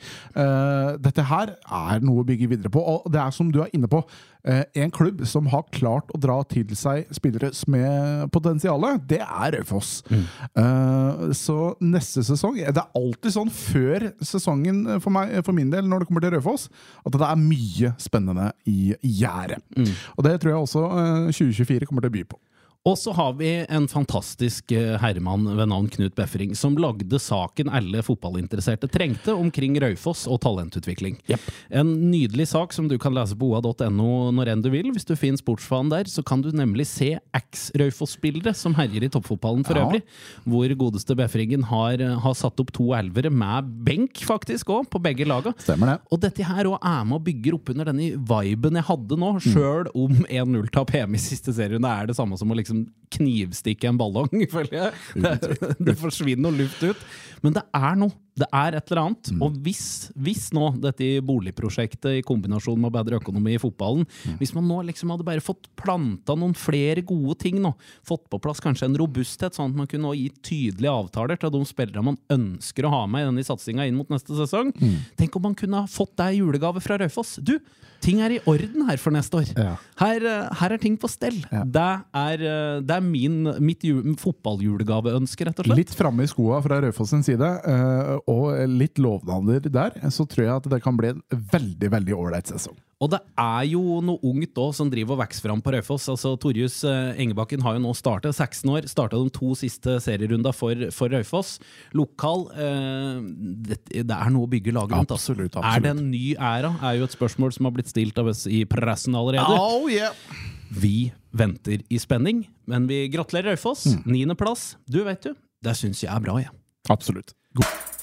Dette 1.02 1.24
her 1.28 1.52
er 1.56 2.00
noe 2.04 2.22
å 2.22 2.26
bygge 2.26 2.48
videre 2.48 2.72
på. 2.72 2.80
Og 2.80 3.06
det 3.12 3.20
er 3.20 3.34
som 3.34 3.50
du 3.52 3.60
er 3.60 3.72
inne 3.76 3.88
på, 3.90 4.00
en 4.46 4.92
klubb 4.94 5.24
som 5.26 5.48
har 5.50 5.64
klart 5.74 6.12
å 6.14 6.20
dra 6.22 6.36
til 6.46 6.70
seg 6.78 7.08
spillere 7.14 7.50
med 7.72 8.28
potensial, 8.34 8.84
det 9.08 9.18
er 9.24 9.56
Raufoss. 9.56 10.04
Mm. 10.06 11.32
så 11.34 11.56
neste 11.82 12.22
sesong 12.26 12.58
Det 12.60 12.70
er 12.70 12.98
alltid 12.98 13.34
sånn 13.34 13.50
før 13.52 14.08
sesongen 14.24 14.84
for, 15.02 15.10
meg, 15.14 15.34
for 15.46 15.56
min 15.56 15.72
del, 15.72 15.88
når 15.88 16.02
det 16.04 16.10
kommer 16.10 16.24
til 16.24 16.36
Raufoss, 16.36 16.68
at 17.02 17.16
det 17.16 17.26
er 17.26 17.42
mye 17.42 17.92
spennende 18.02 18.50
i 18.70 18.94
gjære. 19.02 19.58
Og 20.16 20.26
det 20.26 20.36
tror 20.40 20.52
jeg 20.52 20.60
også 20.62 20.84
uh, 20.92 21.30
2024 21.32 21.88
kommer 21.88 22.06
til 22.06 22.12
å 22.12 22.16
by 22.18 22.26
på. 22.30 22.40
Og 22.86 22.94
så 22.98 23.10
har 23.16 23.32
vi 23.34 23.48
en 23.66 23.88
fantastisk 23.90 24.70
eh, 24.70 24.92
herremann 25.02 25.42
ved 25.58 25.66
navn 25.72 25.88
Knut 25.90 26.14
Befring, 26.14 26.52
som 26.54 26.76
lagde 26.78 27.18
saken 27.18 27.66
alle 27.74 27.98
fotballinteresserte 28.06 28.86
trengte 28.94 29.34
omkring 29.34 29.74
Raufoss 29.82 30.22
og 30.30 30.38
talentutvikling. 30.44 31.16
Yep. 31.26 31.48
En 31.82 31.90
nydelig 32.12 32.46
sak 32.52 32.76
som 32.76 32.86
du 32.86 32.94
kan 33.02 33.16
lese 33.16 33.34
på 33.34 33.48
oa.no 33.50 34.10
når 34.36 34.52
enn 34.52 34.62
du 34.62 34.68
vil. 34.70 34.92
Hvis 34.94 35.08
du 35.08 35.16
finner 35.18 35.40
sportsfanen 35.40 35.90
der, 35.90 36.06
så 36.06 36.22
kan 36.26 36.44
du 36.44 36.52
nemlig 36.54 36.86
se 36.86 37.16
eks-Raufoss-spillere 37.34 38.54
som 38.54 38.76
herjer 38.78 39.08
i 39.08 39.10
toppfotballen 39.16 39.66
for 39.66 39.74
Ja. 39.80 39.88
øvrig. 39.88 40.04
Hvor 40.46 40.76
godeste 40.84 41.18
Befringen 41.18 41.64
har, 41.66 41.98
eh, 41.98 42.14
har 42.22 42.34
satt 42.38 42.62
opp 42.62 42.70
to 42.72 42.92
elvere 42.94 43.32
med 43.34 43.66
benk, 43.82 44.22
faktisk 44.22 44.70
òg, 44.70 44.86
på 44.94 45.02
begge 45.02 45.26
laga. 45.26 45.56
Stemmer 45.58 45.96
det. 45.96 45.98
Og 46.12 46.20
dette 46.22 46.46
her 46.46 46.70
òg 46.70 46.78
er 46.78 47.02
med 47.04 47.18
og 47.18 47.24
bygger 47.26 47.58
opp 47.58 47.74
under 47.74 47.90
denne 47.90 48.14
viben 48.14 48.78
jeg 48.78 48.86
hadde 48.92 49.18
nå, 49.18 49.34
sjøl 49.42 49.90
om 49.92 50.22
1-0-tap 50.30 50.94
hjemme 50.94 51.18
i 51.18 51.26
siste 51.26 51.50
serierunde 51.50 51.90
er 51.90 52.06
det 52.06 52.14
samme 52.14 52.38
som 52.38 52.48
å 52.48 52.54
liksom 52.54 52.75
knivstikke 53.16 53.90
en 53.90 53.98
ballong, 54.00 54.32
føler 54.54 54.78
jeg. 54.78 54.92
Det, 55.22 55.74
det 55.78 55.96
forsvinner 56.00 56.48
noe 56.48 56.64
luft 56.64 56.82
ut. 56.84 57.04
Men 57.44 57.58
det 57.58 57.64
er 57.76 57.98
noe. 58.00 58.14
Det 58.36 58.46
er 58.52 58.74
et 58.76 58.90
eller 58.92 59.00
annet. 59.06 59.30
Og 59.40 59.54
hvis, 59.64 60.10
hvis 60.14 60.50
nå 60.52 60.66
dette 60.82 61.06
boligprosjektet 61.24 62.18
i 62.18 62.24
kombinasjon 62.26 62.78
med 62.82 62.92
bedre 62.92 63.16
økonomi 63.20 63.54
i 63.56 63.60
fotballen 63.62 64.04
Hvis 64.40 64.52
man 64.56 64.66
nå 64.68 64.82
liksom 64.90 65.10
hadde 65.14 65.24
bare 65.24 65.40
fått 65.44 65.70
planta 65.80 66.36
noen 66.36 66.52
flere 66.56 67.00
gode 67.06 67.38
ting 67.40 67.60
nå, 67.64 67.72
fått 68.06 68.26
på 68.32 68.40
plass 68.44 68.60
kanskje 68.60 68.90
en 68.90 68.98
robusthet, 69.00 69.56
sånn 69.56 69.72
at 69.72 69.80
man 69.80 69.88
kunne 69.90 70.12
gi 70.18 70.28
tydelige 70.44 70.92
avtaler 70.92 71.40
til 71.40 71.50
de 71.54 71.62
spillere 71.68 72.04
man 72.04 72.18
ønsker 72.32 72.84
å 72.84 72.92
ha 72.92 73.02
med 73.08 73.24
i 73.24 73.30
denne 73.30 73.46
satsinga 73.46 73.86
inn 73.88 73.96
mot 73.96 74.08
neste 74.12 74.36
sesong 74.36 74.72
Tenk 75.16 75.34
om 75.38 75.42
man 75.48 75.56
kunne 75.56 75.80
ha 75.84 75.88
fått 75.90 76.12
deg 76.20 76.36
julegave 76.38 76.80
fra 76.84 76.96
Raufoss. 77.00 77.36
Du, 77.40 77.56
ting 78.04 78.20
er 78.24 78.34
i 78.36 78.40
orden 78.48 78.84
her 78.88 78.98
for 79.00 79.14
neste 79.14 79.38
år. 79.40 79.48
Ja. 79.56 79.72
Her, 80.00 80.24
eh, 80.28 80.48
her 80.60 80.74
er 80.76 80.80
ting 80.82 80.96
på 81.00 81.08
stell. 81.10 81.38
Ja. 81.50 81.62
Det 81.64 81.84
er, 82.20 82.42
eh, 82.44 82.80
det 82.84 82.94
er 82.98 83.04
min, 83.04 83.38
mitt 83.64 83.84
ju- 83.86 84.14
fotballjulegaveønske, 84.20 85.46
rett 85.48 85.60
og 85.62 85.66
slett. 85.68 85.78
Litt 85.80 85.94
framme 85.96 86.24
i 86.26 86.30
skoa 86.30 86.60
fra 86.64 86.80
Raufoss 86.84 87.10
sin 87.14 87.22
side, 87.26 87.42
eh, 87.64 88.16
og 88.26 88.58
litt 88.66 88.98
lovnader 88.98 89.68
der, 89.70 89.94
så 90.10 90.26
tror 90.26 90.44
jeg 90.44 90.56
at 90.56 90.66
det 90.72 90.82
kan 90.82 90.98
bli 90.98 91.12
en 91.14 91.22
veldig 91.30 91.92
veldig 91.94 92.16
ålreit 92.16 92.50
sesong. 92.50 92.74
Og 92.96 93.10
det 93.12 93.18
er 93.36 93.66
jo 93.68 93.98
noe 94.00 94.16
ungt 94.24 94.56
òg 94.56 94.70
som 94.78 94.88
driver 94.88 95.14
og 95.14 95.20
vokser 95.20 95.44
fram 95.44 95.60
på 95.60 95.74
Raufoss. 95.74 96.06
Altså, 96.08 96.30
Torjus 96.40 96.78
eh, 96.88 97.18
Engebakken 97.20 97.60
har 97.60 97.76
jo 97.76 97.82
nå 97.84 97.90
starta 97.96 98.30
16 98.32 98.70
år. 98.72 98.86
Starta 98.88 99.20
de 99.20 99.32
to 99.36 99.50
siste 99.58 99.98
serierundene 100.00 100.54
for, 100.56 100.86
for 100.96 101.12
Raufoss. 101.12 101.58
Lokal 101.96 102.46
eh, 102.56 103.18
det, 103.68 103.82
det 103.92 104.16
er 104.16 104.32
noe 104.32 104.48
å 104.48 104.52
bygge 104.54 104.72
laget 104.72 104.96
rundt. 104.96 105.12
altså. 105.12 105.36
Absolutt, 105.36 105.58
Er 105.60 105.84
det 105.84 105.92
en 105.92 106.06
ny 106.08 106.24
æra? 106.40 106.72
Er 106.88 107.02
jo 107.02 107.10
et 107.10 107.16
spørsmål 107.18 107.52
som 107.58 107.68
har 107.68 107.76
blitt 107.76 107.92
stilt 107.92 108.16
av 108.22 108.32
oss 108.32 108.46
i 108.48 108.62
pressen 108.70 109.18
allerede. 109.18 109.58
Oh, 109.60 109.90
yeah. 109.92 110.16
Vi 110.72 111.10
venter 111.36 111.84
i 111.92 112.00
spenning, 112.00 112.46
men 112.64 112.88
vi 112.88 113.04
gratulerer 113.12 113.52
Raufoss. 113.52 113.84
Mm. 113.92 114.08
Niendeplass. 114.14 114.70
Du, 114.88 115.02
vet 115.04 115.20
du, 115.28 115.36
det 115.60 115.76
syns 115.76 116.00
jeg 116.00 116.10
er 116.16 116.24
bra, 116.24 116.40
jeg. 116.40 116.54
Absolutt. 116.88 117.36
God. 117.60 117.95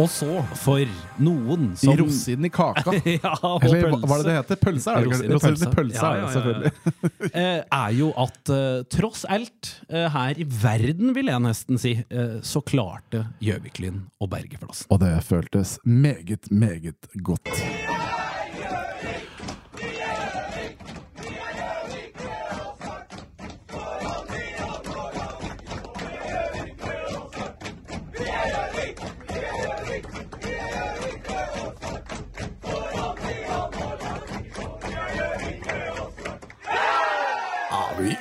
Og 0.00 0.08
så, 0.08 0.28
for 0.56 0.88
noen 1.20 1.72
som 1.76 1.92
Rosinen 2.00 2.48
i 2.48 2.50
kaka. 2.52 2.94
ja, 3.18 3.32
og 3.44 3.64
Eller 3.66 3.84
pølse. 3.84 4.08
hva 4.08 4.16
er 4.16 4.22
det 4.22 4.28
det 4.30 4.36
heter? 4.38 4.60
Pølse? 4.62 4.94
Er 4.94 5.04
det, 5.04 5.10
Rosinen 5.12 5.36
i 5.36 5.42
pølse. 5.44 5.68
Pølse 5.76 5.98
Ja, 6.00 6.12
ja, 6.16 6.22
ja, 6.22 6.30
selvfølgelig. 6.32 6.72
eh, 7.42 7.60
er 7.60 7.96
jo 7.98 8.08
at 8.24 8.52
eh, 8.56 8.78
tross 8.96 9.26
alt, 9.28 9.74
eh, 9.92 10.08
her 10.16 10.40
i 10.40 10.48
verden 10.48 11.12
vil 11.16 11.28
jeg 11.30 11.44
nesten 11.44 11.80
si, 11.80 11.94
så 12.42 12.62
klarte 12.64 13.26
Gjøviklyn 13.44 14.02
å 14.22 14.28
berge 14.30 14.58
plassen. 14.62 14.88
Og 14.92 15.02
det 15.04 15.12
føltes 15.28 15.76
meget, 15.84 16.48
meget 16.50 17.12
godt. 17.22 17.52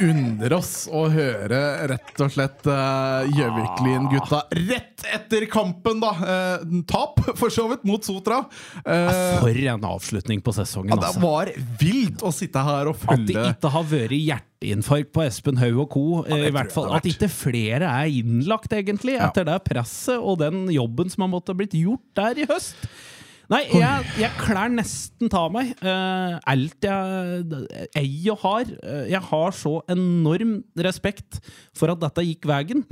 Unner 0.09 0.53
oss 0.57 0.85
å 0.91 1.05
høre 1.11 1.59
rett 1.91 2.21
og 2.23 2.31
slett 2.33 2.65
uh, 2.69 3.25
Gjøviklin-gutta 3.29 4.41
rett 4.57 5.05
etter 5.15 5.45
kampen, 5.51 6.01
da. 6.03 6.11
Uh, 6.21 6.81
tap, 6.89 7.21
for 7.39 7.53
så 7.53 7.67
vidt, 7.71 7.85
mot 7.87 8.03
Sotra. 8.05 8.41
Uh, 8.85 9.41
For 9.41 9.61
en 9.65 9.85
avslutning 9.91 10.41
på 10.45 10.53
sesongen, 10.55 10.93
ja, 10.93 10.99
det 11.01 11.11
altså. 11.11 11.23
var 11.23 11.51
vilt 11.81 12.25
å 12.25 12.33
sitte 12.35 12.63
her 12.65 12.91
og 12.91 12.97
følge 13.01 13.17
At 13.21 13.27
det 13.29 13.45
ikke 13.55 13.73
har 13.75 13.87
vært 13.91 14.17
hjerteinfarkt 14.17 15.13
på 15.15 15.23
Espen 15.25 15.61
Haug 15.61 15.79
og 15.85 15.89
co. 15.95 16.05
Ja, 16.29 16.41
I 16.49 16.53
hvert 16.53 16.73
fall 16.73 16.91
At 16.97 17.07
ikke 17.09 17.29
flere 17.31 17.89
er 17.89 18.11
innlagt, 18.21 18.73
egentlig, 18.77 19.17
Ja. 19.17 19.29
etter 19.29 19.47
det 19.47 19.59
presset 19.67 20.17
og 20.19 20.39
den 20.41 20.67
jobben 20.73 21.09
som 21.11 21.25
har 21.27 21.33
måttet 21.33 21.57
blitt 21.59 21.77
gjort 21.77 22.05
der 22.17 22.43
i 22.43 22.49
høst. 22.49 22.77
Nei, 23.51 23.65
jeg, 23.67 24.11
jeg 24.21 24.31
klær 24.39 24.71
nesten 24.71 25.31
ta 25.31 25.43
meg. 25.51 25.73
Uh, 25.83 26.37
alt 26.47 26.87
jeg 26.87 27.65
eier 27.99 28.31
og 28.35 28.45
har. 28.45 28.71
Uh, 28.79 29.03
jeg 29.11 29.21
har 29.27 29.57
så 29.57 29.73
enorm 29.91 30.61
respekt 30.87 31.41
for 31.75 31.91
at 31.91 31.99
dette 32.01 32.25
gikk 32.29 32.47
veien. 32.51 32.85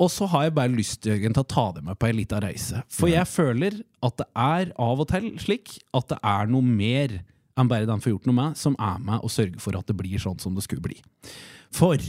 Og 0.00 0.08
så 0.10 0.26
har 0.32 0.48
jeg 0.48 0.54
bare 0.56 0.72
lyst 0.72 1.06
Jørgen, 1.06 1.34
til 1.36 1.44
å 1.44 1.50
ta 1.52 1.66
det 1.76 1.84
med 1.86 1.98
på 2.00 2.08
ei 2.08 2.16
lita 2.16 2.40
reise. 2.42 2.80
For 2.90 3.12
jeg 3.12 3.28
føler 3.28 3.82
at 4.02 4.16
det 4.18 4.26
er 4.32 4.72
av 4.80 5.04
og 5.04 5.10
til 5.12 5.28
slik 5.42 5.76
at 5.94 6.08
det 6.10 6.18
er 6.18 6.50
noe 6.50 6.64
mer 6.66 7.20
enn 7.60 7.68
bare 7.68 7.86
den 7.86 8.00
får 8.00 8.14
gjort 8.14 8.28
noe 8.30 8.38
med, 8.38 8.58
som 8.58 8.76
er 8.80 9.00
med 9.04 9.20
og 9.20 9.30
sørger 9.30 9.60
for 9.60 9.76
at 9.78 9.88
det 9.88 9.96
blir 9.98 10.20
sånn 10.22 10.40
som 10.40 10.56
det 10.56 10.64
skulle 10.64 10.84
bli. 10.84 10.96
For 11.76 12.00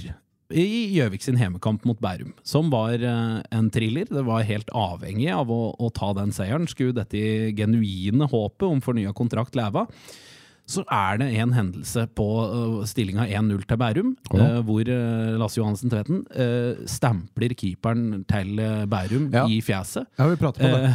i 0.53 0.93
Gjøvik 0.93 1.23
sin 1.25 1.39
hjemmekamp 1.39 1.85
mot 1.87 1.99
Bærum, 2.03 2.33
som 2.45 2.69
var 2.73 2.93
eh, 3.01 3.39
en 3.53 3.69
thriller, 3.73 4.05
det 4.09 4.25
var 4.27 4.45
helt 4.47 4.69
avhengig 4.77 5.31
av 5.33 5.51
å, 5.51 5.61
å 5.73 5.89
ta 5.93 6.11
den 6.17 6.33
seieren, 6.35 6.69
skulle 6.69 6.95
dette 6.97 7.53
genuine 7.57 8.29
håpet 8.29 8.67
om 8.67 8.83
fornya 8.83 9.13
kontrakt 9.17 9.57
leve, 9.57 9.87
så 10.65 10.83
er 10.87 11.17
det 11.19 11.25
en 11.43 11.51
hendelse 11.53 12.05
på 12.15 12.25
uh, 12.47 12.85
stillinga 12.87 13.25
1-0 13.27 13.65
til 13.67 13.77
Bærum, 13.81 14.13
eh, 14.31 14.59
hvor 14.63 14.87
eh, 14.87 15.33
Lasse 15.37 15.59
Johansen 15.59 15.91
Tveten 15.91 16.21
uh, 16.31 16.79
stempler 16.87 17.51
keeperen 17.59 18.23
til 18.31 18.61
Bærum 18.89 19.25
Ja. 19.33 19.43
i 19.51 19.59
fjeset. 19.61 20.07
Ja, 20.17 20.27
vi 20.31 20.37
prater 20.39 20.63
på 20.63 20.79
det. 20.79 20.91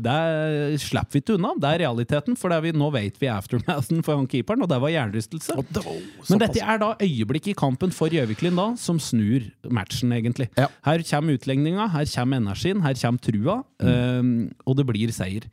Det 0.00 0.04
Der 0.04 0.76
slipper 0.80 1.12
vi 1.12 1.20
ikke 1.22 1.36
unna. 1.36 1.52
Det 1.60 1.68
er 1.68 1.82
realiteten, 1.84 2.36
for 2.40 2.56
vi, 2.64 2.72
nå 2.72 2.90
vet 2.96 3.20
vi 3.20 3.28
aftermathen 3.30 4.02
for 4.06 4.16
han 4.16 4.26
keeperen, 4.26 4.62
og 4.64 4.70
det 4.72 4.80
var 4.80 4.88
hjernerystelse. 4.94 5.56
Oh, 5.58 5.64
det 5.68 5.84
var 5.84 6.00
Men 6.30 6.42
dette 6.46 6.64
er 6.64 6.78
da 6.80 6.92
øyeblikket 7.00 7.52
i 7.52 7.58
kampen 7.60 7.92
for 7.92 8.08
Gjøviklin 8.08 8.56
da, 8.56 8.70
som 8.80 8.98
snur 8.98 9.44
matchen, 9.70 10.12
egentlig. 10.16 10.48
Ja. 10.56 10.66
Her 10.86 11.04
kommer 11.10 11.36
utlegninga, 11.36 11.90
her 11.92 12.08
kommer 12.16 12.40
energien, 12.40 12.80
her 12.82 12.94
kommer 12.94 13.20
trua, 13.20 13.60
Mm. 13.80 14.50
og 14.66 14.76
det 14.76 14.86
blir 14.86 15.12
seier. 15.12 15.44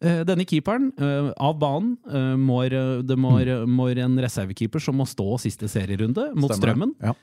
Eh, 0.00 0.22
denne 0.24 0.46
keeperen 0.48 0.88
eh, 0.96 1.28
av 1.36 1.58
banen 1.60 1.92
eh, 2.08 2.36
må, 2.40 2.62
det 3.04 3.16
må, 3.20 3.34
må 3.68 3.90
en 3.92 4.16
reservekeeper 4.24 4.80
som 4.80 4.96
må 4.96 5.04
stå 5.08 5.36
siste 5.42 5.68
serierunde 5.68 6.30
mot. 6.36 6.54
Strømmen. 6.56 6.96
Ja. 7.04 7.16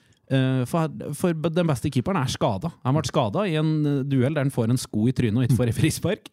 For, 0.67 0.91
for 1.15 1.31
den 1.55 1.69
beste 1.69 1.87
keeperen 1.87 2.19
er 2.19 2.27
skada. 2.27 2.73
Han 2.83 2.97
ble 2.97 3.07
skada 3.07 3.45
i 3.47 3.53
en 3.55 4.01
duell 4.11 4.35
der 4.35 4.43
han 4.43 4.51
får 4.51 4.73
en 4.73 4.81
sko 4.81 5.05
i 5.07 5.13
trynet 5.15 5.39
og 5.39 5.45
ikke 5.47 5.59
får 5.61 5.71
frispark. 5.77 6.27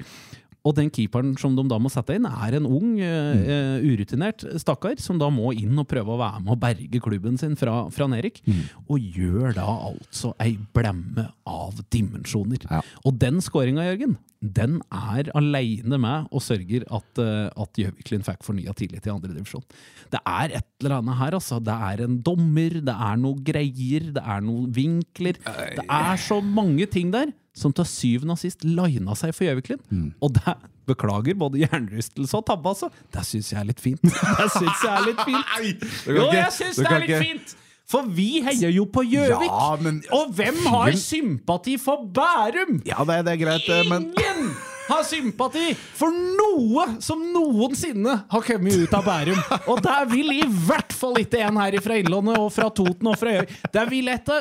Og 0.64 0.72
den 0.78 0.88
keeperen 0.88 1.34
som 1.36 1.52
de 1.52 1.62
da 1.68 1.76
må 1.80 1.90
sette 1.92 2.16
inn, 2.16 2.24
er 2.24 2.56
en 2.56 2.64
ung, 2.64 2.96
eh, 2.98 3.84
urutinert 3.84 4.46
stakkar 4.62 4.96
som 5.02 5.18
da 5.20 5.28
må 5.28 5.52
inn 5.52 5.76
og 5.78 5.86
prøve 5.90 6.14
å 6.14 6.20
være 6.20 6.40
med 6.40 6.54
og 6.56 6.60
berge 6.62 7.00
klubben 7.04 7.36
sin 7.40 7.52
fra, 7.60 7.82
fra 7.92 8.08
nedrykk. 8.08 8.40
Og 8.88 8.98
gjør 8.98 9.52
da 9.58 9.66
altså 9.90 10.32
ei 10.40 10.56
blemme 10.74 11.28
av 11.44 11.82
dimensjoner. 11.92 12.64
Ja. 12.70 12.80
Og 13.04 13.20
den 13.20 13.44
skåringa, 13.44 13.84
Jørgen, 13.90 14.16
den 14.44 14.80
er 14.92 15.30
aleine 15.38 15.98
med 16.00 16.28
og 16.34 16.42
sørger 16.44 16.84
at, 16.92 17.22
eh, 17.22 17.46
at 17.48 17.80
Gjøviklin 17.80 18.26
fikk 18.26 18.44
fornya 18.44 18.74
tillit 18.76 19.06
i 19.08 19.12
andredivisjon. 19.12 19.64
Det 20.12 20.20
er 20.20 20.58
et 20.60 20.68
eller 20.82 20.98
annet 20.98 21.18
her, 21.20 21.38
altså. 21.38 21.60
Det 21.64 21.74
er 21.74 22.04
en 22.04 22.20
dommer, 22.26 22.80
det 22.84 22.98
er 23.08 23.16
noe 23.22 23.40
greier, 23.46 24.10
det 24.14 24.22
er 24.22 24.44
noen 24.44 24.68
vinkler. 24.74 25.40
Det 25.40 25.86
er 25.88 26.20
så 26.20 26.42
mange 26.44 26.86
ting 26.90 27.14
der 27.14 27.32
som 27.54 27.72
til 27.72 27.86
syvende 27.86 28.34
og 28.34 28.40
sist 28.42 28.64
lina 28.66 29.14
seg 29.18 29.34
for 29.34 29.46
Gjøviklin. 29.48 30.14
Og 30.20 30.36
det 30.36 30.56
Beklager 30.84 31.32
både 31.40 31.62
hjernerystelse 31.62 32.36
og 32.36 32.44
tabbe, 32.44 32.68
altså. 32.68 32.90
Det 33.14 33.22
syns 33.24 33.52
jeg 33.52 33.60
er 33.62 33.68
litt 33.70 33.80
fint. 33.80 34.02
Det 34.40 34.48
syns 34.52 34.82
jeg 34.84 34.92
er 34.92 35.06
litt 35.06 35.22
fint. 35.24 35.84
Jo, 36.12 36.26
jeg 36.28 36.50
syns 36.52 36.80
det 36.80 36.90
er 36.90 37.04
litt 37.06 37.22
fint! 37.22 37.54
For 37.90 38.06
vi 38.08 38.40
heier 38.44 38.72
jo 38.72 38.86
på 38.88 39.02
Gjøvik! 39.04 39.50
Ja, 39.50 39.74
men- 39.80 40.02
Og 40.16 40.30
hvem 40.32 40.56
har 40.72 40.92
sympati 40.96 41.76
for 41.78 42.06
Bærum? 42.16 42.78
Ja, 42.88 43.04
det, 43.04 43.18
det 43.26 43.34
er 43.34 43.42
greit, 43.44 43.68
eh, 43.68 43.82
men 43.90 44.06
Ingen 44.14 44.54
har 44.88 45.02
sympati 45.08 45.74
for 45.96 46.12
noe 46.12 46.86
som 47.00 47.20
noensinne 47.32 48.16
har 48.30 48.42
kommet 48.44 48.74
ut 48.84 48.96
av 48.96 49.04
Bærum. 49.06 49.38
Og 49.68 49.82
der 49.84 50.04
vil 50.10 50.32
i 50.32 50.42
hvert 50.66 50.92
fall 50.92 51.20
ikke 51.22 51.40
en 51.44 51.56
her 51.60 51.76
fra 51.84 51.96
Innlandet 52.00 52.40
og 52.40 52.50
fra 52.52 52.68
Toten 52.70 53.08
og 53.12 53.16
fra 53.20 53.36
Gjøvik. 53.36 53.54
Der 53.72 53.88
vil 53.92 54.10
jeg 54.12 54.20
ikke 54.22 54.40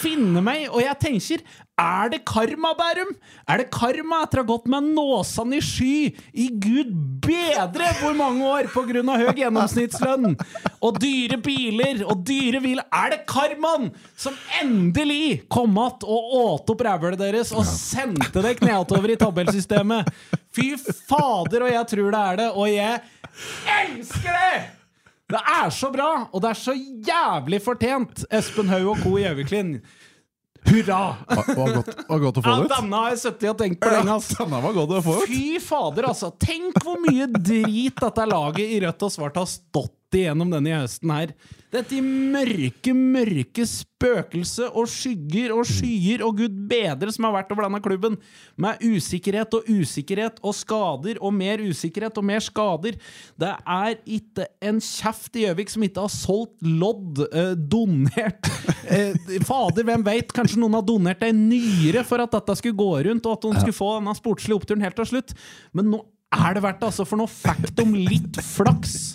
finne 0.00 0.44
meg, 0.44 0.68
og 0.70 0.80
jeg 0.84 0.96
tenker 1.00 1.44
er 1.80 2.10
det 2.12 2.20
karma, 2.28 2.74
Bærum? 2.76 3.14
Er 3.48 3.62
det 3.62 3.70
karma 3.72 4.22
etter 4.26 4.40
å 4.40 4.44
ha 4.44 4.48
gått 4.50 4.66
med 4.70 4.90
nåsene 4.92 5.56
i 5.56 5.62
sky 5.64 5.94
i 6.32 6.48
gud 6.60 6.90
bedre 7.24 7.88
hvor 8.00 8.12
mange 8.18 8.44
år 8.44 8.68
av 8.68 9.22
høy 9.22 9.40
gjennomsnittslønn 9.40 10.34
og 10.82 11.00
dyre 11.00 11.38
biler 11.40 12.04
og 12.04 12.26
dyre 12.28 12.60
hviler? 12.60 12.84
Er 12.92 13.14
det 13.14 13.22
karmaen 13.30 13.90
som 14.16 14.36
endelig 14.60 15.48
kom 15.48 15.78
att 15.78 16.04
og 16.04 16.34
åt 16.34 16.70
opp 16.70 16.84
rævhølet 16.84 17.18
deres 17.18 17.52
og 17.52 17.64
sendte 17.64 18.42
det 18.42 18.58
knedover 18.60 19.10
i 19.10 19.16
tabellsystemet? 19.16 20.12
Fy 20.52 20.76
fader, 20.76 21.64
og 21.64 21.72
jeg 21.72 21.88
tror 21.88 22.12
det 22.12 22.20
er 22.20 22.36
det, 22.36 22.50
og 22.52 22.68
jeg 22.68 23.00
elsker 23.80 24.36
det! 24.36 24.62
Det 25.32 25.40
er 25.48 25.70
så 25.72 25.88
bra, 25.88 26.28
og 26.28 26.42
det 26.44 26.50
er 26.50 26.58
så 26.60 26.74
jævlig 26.76 27.62
fortjent, 27.64 28.26
Espen 28.28 28.68
Haug 28.68 28.90
og 28.92 28.98
co. 29.00 29.16
i 29.16 29.22
Gjøviklin. 29.24 29.78
Hurra! 30.62 31.16
det 31.28 31.56
var 31.58 31.72
godt, 31.74 31.88
var 32.08 32.20
godt 32.22 32.38
å 32.38 32.42
få 32.44 32.52
Ja, 32.52 32.60
ut. 32.62 32.70
denne 32.72 33.00
har 33.02 33.10
jeg 33.12 33.18
sittet 33.24 33.48
og 33.50 33.58
tenkt 33.60 33.80
på 33.82 33.90
lenge. 33.92 34.14
Denne 34.38 34.60
var 34.62 34.76
godt 34.76 34.94
å 34.98 35.00
få 35.04 35.16
ut. 35.22 35.26
Fy 35.30 35.58
fader, 35.62 36.06
altså. 36.12 36.30
Tenk 36.40 36.78
hvor 36.84 37.00
mye 37.02 37.26
drit 37.34 37.98
dette 37.98 38.26
laget 38.30 38.76
i 38.76 38.78
rødt 38.84 39.02
og 39.08 39.12
svart 39.16 39.40
har 39.42 39.48
stått 39.50 39.94
i 40.18 40.26
gjennom 40.26 40.52
denne 40.52 40.80
høsten 40.82 41.12
her. 41.12 41.32
Dette 41.72 42.02
mørke, 42.04 42.92
mørke 42.92 43.64
spøkelse 43.64 44.66
og 44.76 44.90
skygger 44.92 45.54
og 45.54 45.64
skyer 45.64 46.20
og 46.26 46.42
gud 46.42 46.58
bedre 46.68 47.08
som 47.14 47.24
har 47.24 47.32
vært 47.38 47.54
over 47.54 47.64
denne 47.64 47.80
klubben. 47.84 48.18
Med 48.60 48.82
usikkerhet 48.84 49.56
og 49.56 49.70
usikkerhet 49.70 50.42
og 50.44 50.52
skader 50.58 51.20
og 51.24 51.32
mer 51.32 51.62
usikkerhet 51.64 52.20
og 52.20 52.28
mer 52.28 52.44
skader. 52.44 53.00
Det 53.40 53.54
er 53.56 53.96
ikke 54.04 54.50
en 54.68 54.82
kjeft 54.84 55.40
i 55.40 55.46
Gjøvik 55.46 55.72
som 55.72 55.86
ikke 55.88 56.04
har 56.04 56.12
solgt 56.12 56.60
lodd, 56.60 57.24
eh, 57.30 57.54
donert 57.56 58.52
eh, 58.92 59.16
Fader, 59.48 59.88
hvem 59.88 60.04
veit? 60.04 60.36
Kanskje 60.36 60.60
noen 60.60 60.76
har 60.76 60.84
donert 60.86 61.24
ei 61.24 61.32
nyre 61.32 62.04
for 62.04 62.20
at 62.20 62.36
dette 62.36 62.60
skulle 62.60 62.76
gå 62.76 62.92
rundt, 63.08 63.24
og 63.24 63.38
at 63.38 63.48
de 63.48 63.62
skulle 63.62 63.80
få 63.80 63.94
denne 63.96 64.18
sportslige 64.18 64.60
oppturen 64.60 64.84
helt 64.84 65.00
til 65.00 65.14
slutt. 65.14 65.32
Men 65.72 65.94
nå 65.94 66.04
er 66.32 66.56
det 66.56 66.62
verdt 66.64 66.80
det, 66.80 66.88
altså, 66.92 67.08
for 67.08 67.20
nå 67.20 67.28
fikk 67.28 67.72
de 67.80 67.88
litt 67.96 68.44
flaks. 68.52 69.14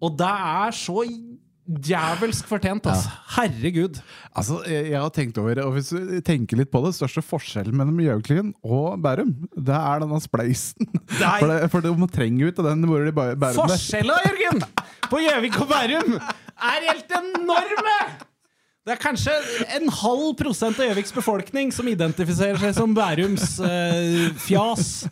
Og 0.00 0.16
det 0.18 0.30
er 0.30 0.74
så 0.76 1.04
djevelsk 1.70 2.48
fortjent, 2.50 2.86
altså. 2.90 3.10
Herregud. 3.36 4.00
Altså, 4.34 4.58
jeg, 4.66 4.96
har 4.96 5.10
tenkt 5.14 5.38
over 5.38 5.60
og 5.62 5.76
hvis 5.76 5.92
du 5.92 6.16
tenker 6.26 6.58
litt 6.58 6.70
på 6.72 6.82
det, 6.84 6.94
største 6.96 7.22
forskjellen 7.22 7.76
mellom 7.78 8.00
Gjøviklin 8.02 8.54
og 8.64 8.98
Bærum, 9.04 9.34
det 9.54 9.76
er 9.76 10.02
denne 10.02 10.20
spleisen. 10.24 10.88
For, 11.20 11.46
det, 11.46 11.70
for 11.72 11.84
de 11.84 12.08
trenger 12.10 12.46
jo 12.46 12.50
ikke 12.54 12.66
den 12.66 12.88
hvor 12.88 13.06
de 13.06 13.14
bærer 13.14 13.38
der. 13.38 13.60
Forskjella, 13.60 14.18
Jørgen, 14.26 14.66
på 15.06 15.22
Gjøvik 15.26 15.60
og 15.62 15.70
Bærum 15.70 16.18
er 16.18 16.90
helt 16.90 17.16
enorme! 17.20 18.00
Det 18.80 18.94
er 18.94 19.00
kanskje 19.02 19.32
en 19.76 19.90
halv 19.92 20.30
prosent 20.38 20.78
av 20.80 20.88
Gjøviks 20.88 21.12
befolkning 21.12 21.68
som 21.74 21.86
identifiserer 21.86 22.56
seg 22.58 22.72
som 22.74 22.94
Bærums 22.96 23.58
eh, 23.62 24.30
fjas. 24.40 25.04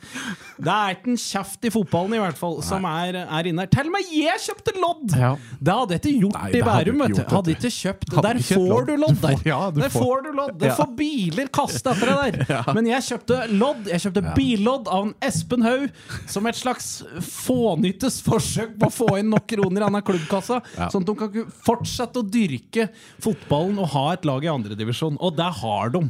Det 0.59 0.73
er 0.75 0.97
ikke 0.97 1.13
en 1.15 1.21
kjeft 1.23 1.65
i 1.69 1.71
fotballen 1.75 2.15
i 2.19 2.21
hvert 2.23 2.39
fall 2.41 2.57
som 2.67 2.85
er, 2.91 3.17
er 3.25 3.49
inne 3.51 3.65
her. 3.65 3.71
Til 3.73 3.87
og 3.89 3.95
med 3.95 4.09
jeg 4.13 4.43
kjøpte 4.45 4.75
lodd! 4.79 5.15
Ja. 5.19 5.33
Det 5.61 5.75
hadde 5.79 5.97
jeg 5.97 6.03
ikke 6.03 6.15
gjort 6.25 6.39
Nei, 6.39 6.49
i 6.51 6.63
Bærum. 6.67 7.03
hadde 7.05 7.27
Hadde 7.29 7.55
ikke 7.55 7.71
kjøpt 7.75 8.15
Hadde 8.17 8.29
Der 8.29 8.41
kjøpt 8.43 8.69
får 8.73 8.87
du 8.89 8.95
lodd. 9.05 9.21
Der 9.23 9.37
får- 9.39 9.47
ja, 9.53 9.61
Der 9.79 9.89
får- 9.95 10.05
får 10.09 10.23
du 10.27 10.31
lodd! 10.39 10.55
Det 10.59 10.69
Ja. 10.69 10.75
får 10.79 10.91
biler 10.99 11.49
kaste 11.59 11.93
etter 11.95 12.13
deg 12.13 12.39
der. 12.49 12.73
Men 12.77 12.91
jeg 12.91 13.07
kjøpte 13.09 13.39
lodd. 13.55 13.87
Jeg 13.93 14.05
kjøpte 14.07 14.25
billodd 14.37 14.89
av 14.93 15.07
en 15.09 15.15
Espen 15.29 15.63
Haug 15.67 15.89
som 16.29 16.47
et 16.51 16.59
slags 16.59 16.89
fånyttes 17.25 18.19
forsøk 18.27 18.75
på 18.81 18.89
å 18.91 18.95
få 18.95 19.09
inn 19.21 19.31
nok 19.33 19.47
kroner 19.51 19.81
i 19.81 19.85
denne 19.87 20.03
klubbkassa, 20.07 20.61
sånn 20.93 21.05
at 21.05 21.11
de 21.11 21.15
kan 21.21 21.53
fortsette 21.65 22.21
å 22.23 22.27
dyrke 22.27 22.89
fotballen 23.23 23.79
og 23.83 23.91
ha 23.95 24.05
et 24.17 24.27
lag 24.29 24.45
i 24.47 24.51
andredivisjon. 24.53 25.17
Og 25.25 25.37
det 25.39 25.49
har 25.63 25.93
de. 25.95 26.03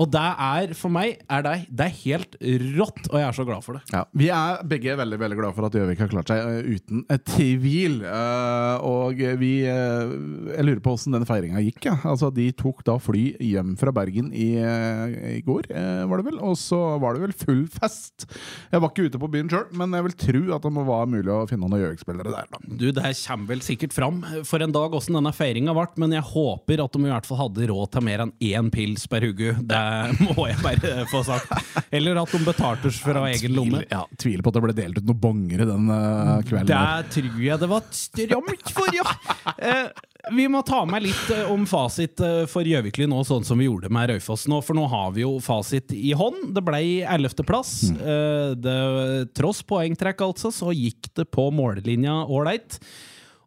Og 0.00 0.10
det 0.12 0.26
er 0.48 0.74
for 0.78 0.92
meg 0.92 1.20
er 1.30 1.44
det, 1.46 1.54
det 1.70 1.86
er 1.88 1.96
helt 2.02 2.36
rått, 2.78 3.06
og 3.10 3.18
jeg 3.20 3.26
er 3.28 3.36
så 3.38 3.46
glad 3.48 3.64
for 3.64 3.78
det. 3.78 3.84
Ja, 3.92 4.04
Vi 4.16 4.28
er 4.32 4.62
begge 4.64 4.94
veldig 4.96 5.18
veldig 5.20 5.36
glade 5.36 5.54
for 5.56 5.66
at 5.68 5.74
Gjøvik 5.76 6.00
har 6.00 6.08
klart 6.08 6.30
seg 6.32 6.40
eh, 6.40 6.68
uten 6.78 7.02
et 7.12 7.24
tvil. 7.28 7.98
Eh, 8.08 8.86
og 8.88 9.20
vi 9.40 9.50
eh, 9.68 10.14
Jeg 10.56 10.64
lurer 10.64 10.80
på 10.84 10.94
åssen 10.96 11.12
den 11.12 11.26
feiringa 11.28 11.60
gikk. 11.60 11.82
Ja. 11.90 11.98
Altså, 12.08 12.30
de 12.32 12.46
tok 12.56 12.80
da 12.88 12.96
fly 13.02 13.34
hjem 13.42 13.74
fra 13.80 13.92
Bergen 13.94 14.30
i, 14.32 14.54
eh, 14.56 15.36
i 15.36 15.42
går, 15.44 15.68
eh, 15.76 16.04
var 16.08 16.22
det 16.22 16.26
vel. 16.30 16.38
Og 16.40 16.56
så 16.60 16.78
var 17.02 17.18
det 17.18 17.26
vel 17.26 17.34
full 17.36 17.62
fest. 17.72 18.24
Jeg 18.72 18.80
var 18.80 18.92
ikke 18.94 19.10
ute 19.10 19.20
på 19.20 19.30
byen 19.32 19.52
sjøl, 19.52 19.68
men 19.76 19.92
jeg 19.98 20.06
vil 20.08 20.16
tro 20.24 20.42
at 20.56 20.64
det 20.64 20.72
må 20.78 20.86
være 20.88 21.10
mulig 21.18 21.34
å 21.36 21.42
finne 21.50 21.68
noen 21.68 21.84
Gjøvik-spillere 21.84 22.32
der. 22.32 22.48
da 22.48 22.62
Du, 22.64 22.88
Det 22.96 23.04
her 23.04 23.18
kommer 23.26 23.52
vel 23.52 23.64
sikkert 23.66 23.92
fram 23.96 24.22
for 24.48 24.64
en 24.64 24.72
dag 24.72 24.96
åssen 24.96 25.18
denne 25.18 25.34
feiringa 25.36 25.76
ble, 25.76 25.86
men 26.00 26.16
jeg 26.16 26.24
håper 26.32 26.80
at 26.84 26.96
de 26.96 27.04
i 27.04 27.12
hvert 27.12 27.28
fall 27.28 27.42
hadde 27.44 27.68
råd 27.68 27.92
til 27.92 28.06
mer 28.08 28.24
enn 28.24 28.32
én 28.40 28.72
pils 28.72 29.04
per 29.10 29.24
hugge. 29.28 29.52
Det 29.60 29.84
må 30.32 30.48
jeg 30.48 30.60
bare 30.64 31.04
få 31.12 31.20
sagt. 31.28 31.52
Eller 31.92 32.16
at 32.22 32.32
de 32.32 32.40
betalte 32.46 32.92
fra 33.02 33.26
egen 33.28 33.56
lomme. 33.56 33.81
Tviler, 33.82 33.88
ja, 33.90 34.06
tviler 34.18 34.42
på 34.44 34.52
at 34.52 34.56
det 34.58 34.62
ble 34.64 34.74
delt 34.76 34.98
ut 35.00 35.08
noen 35.08 35.20
bonger 35.22 35.64
den 35.66 35.90
uh, 35.90 36.38
kvelden. 36.46 36.70
der. 36.70 37.04
Tror 37.12 37.42
jeg 37.42 37.60
det 37.62 37.68
var 37.70 37.84
stramt 37.90 38.72
for, 38.76 38.96
ja! 38.96 39.04
Eh, 39.58 39.88
vi 40.32 40.44
må 40.50 40.60
ta 40.62 40.84
med 40.86 41.02
litt 41.02 41.30
eh, 41.34 41.48
om 41.50 41.64
fasit 41.66 42.20
eh, 42.22 42.44
for 42.50 42.66
Gjøvikli 42.68 43.08
nå, 43.10 43.22
sånn 43.26 43.42
som 43.46 43.58
vi 43.58 43.66
gjorde 43.66 43.90
med 43.92 44.12
Raufoss 44.12 44.46
nå. 44.50 44.60
For 44.62 44.78
nå 44.78 44.84
har 44.92 45.10
vi 45.16 45.24
jo 45.24 45.32
fasit 45.42 45.90
i 45.96 46.12
hånd. 46.14 46.52
Det 46.54 46.62
ble 46.62 46.82
11.-plass. 47.02 47.72
Eh, 47.98 48.52
det- 48.54 49.32
tross 49.34 49.62
poengtrekk, 49.66 50.22
altså, 50.22 50.52
så 50.54 50.70
gikk 50.74 51.10
det 51.18 51.26
på 51.34 51.48
mållinja 51.54 52.20
ålreit. 52.30 52.78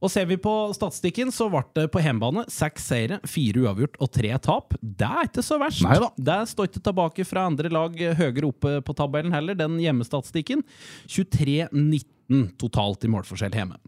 Og 0.05 0.11
ser 0.13 0.27
vi 0.29 0.37
på 0.37 0.53
statistikken, 0.77 1.31
så 1.33 1.47
ble 1.49 1.63
det 1.73 1.87
på 1.93 2.01
hjemmebane 2.03 2.43
seks 2.51 2.89
seire, 2.91 3.17
fire 3.25 3.63
uavgjort 3.65 3.95
og 3.97 4.11
tre 4.13 4.35
tap. 4.37 4.75
Det 4.79 5.07
er 5.07 5.29
ikke 5.31 5.45
så 5.45 5.57
verst. 5.61 5.81
Neida. 5.85 6.11
Det 6.29 6.41
står 6.51 6.69
ikke 6.69 6.83
tilbake 6.85 7.25
fra 7.25 7.47
andre 7.49 7.71
lag 7.73 7.95
høyere 8.19 8.51
oppe 8.51 8.75
på 8.85 8.95
tabellen 8.97 9.33
heller, 9.33 9.57
den 9.57 9.79
hjemmestatistikken. 9.81 10.61
23-19 11.09 12.45
totalt 12.61 13.05
i 13.05 13.11
målforskjell 13.15 13.57
hjemme. 13.57 13.81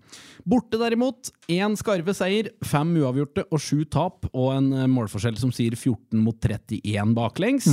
Borte 0.47 0.79
derimot, 0.81 1.29
én 1.51 1.77
skarve 1.77 2.13
seier, 2.17 2.50
fem 2.65 2.95
uavgjorte 2.97 3.45
og 3.51 3.62
sju 3.62 3.83
tap, 3.86 4.25
og 4.31 4.51
en 4.55 4.74
eh, 4.74 4.89
målforskjell 4.89 5.38
som 5.41 5.53
sier 5.53 5.77
14 5.77 6.21
mot 6.24 6.38
31 6.38 7.13
baklengs. 7.17 7.67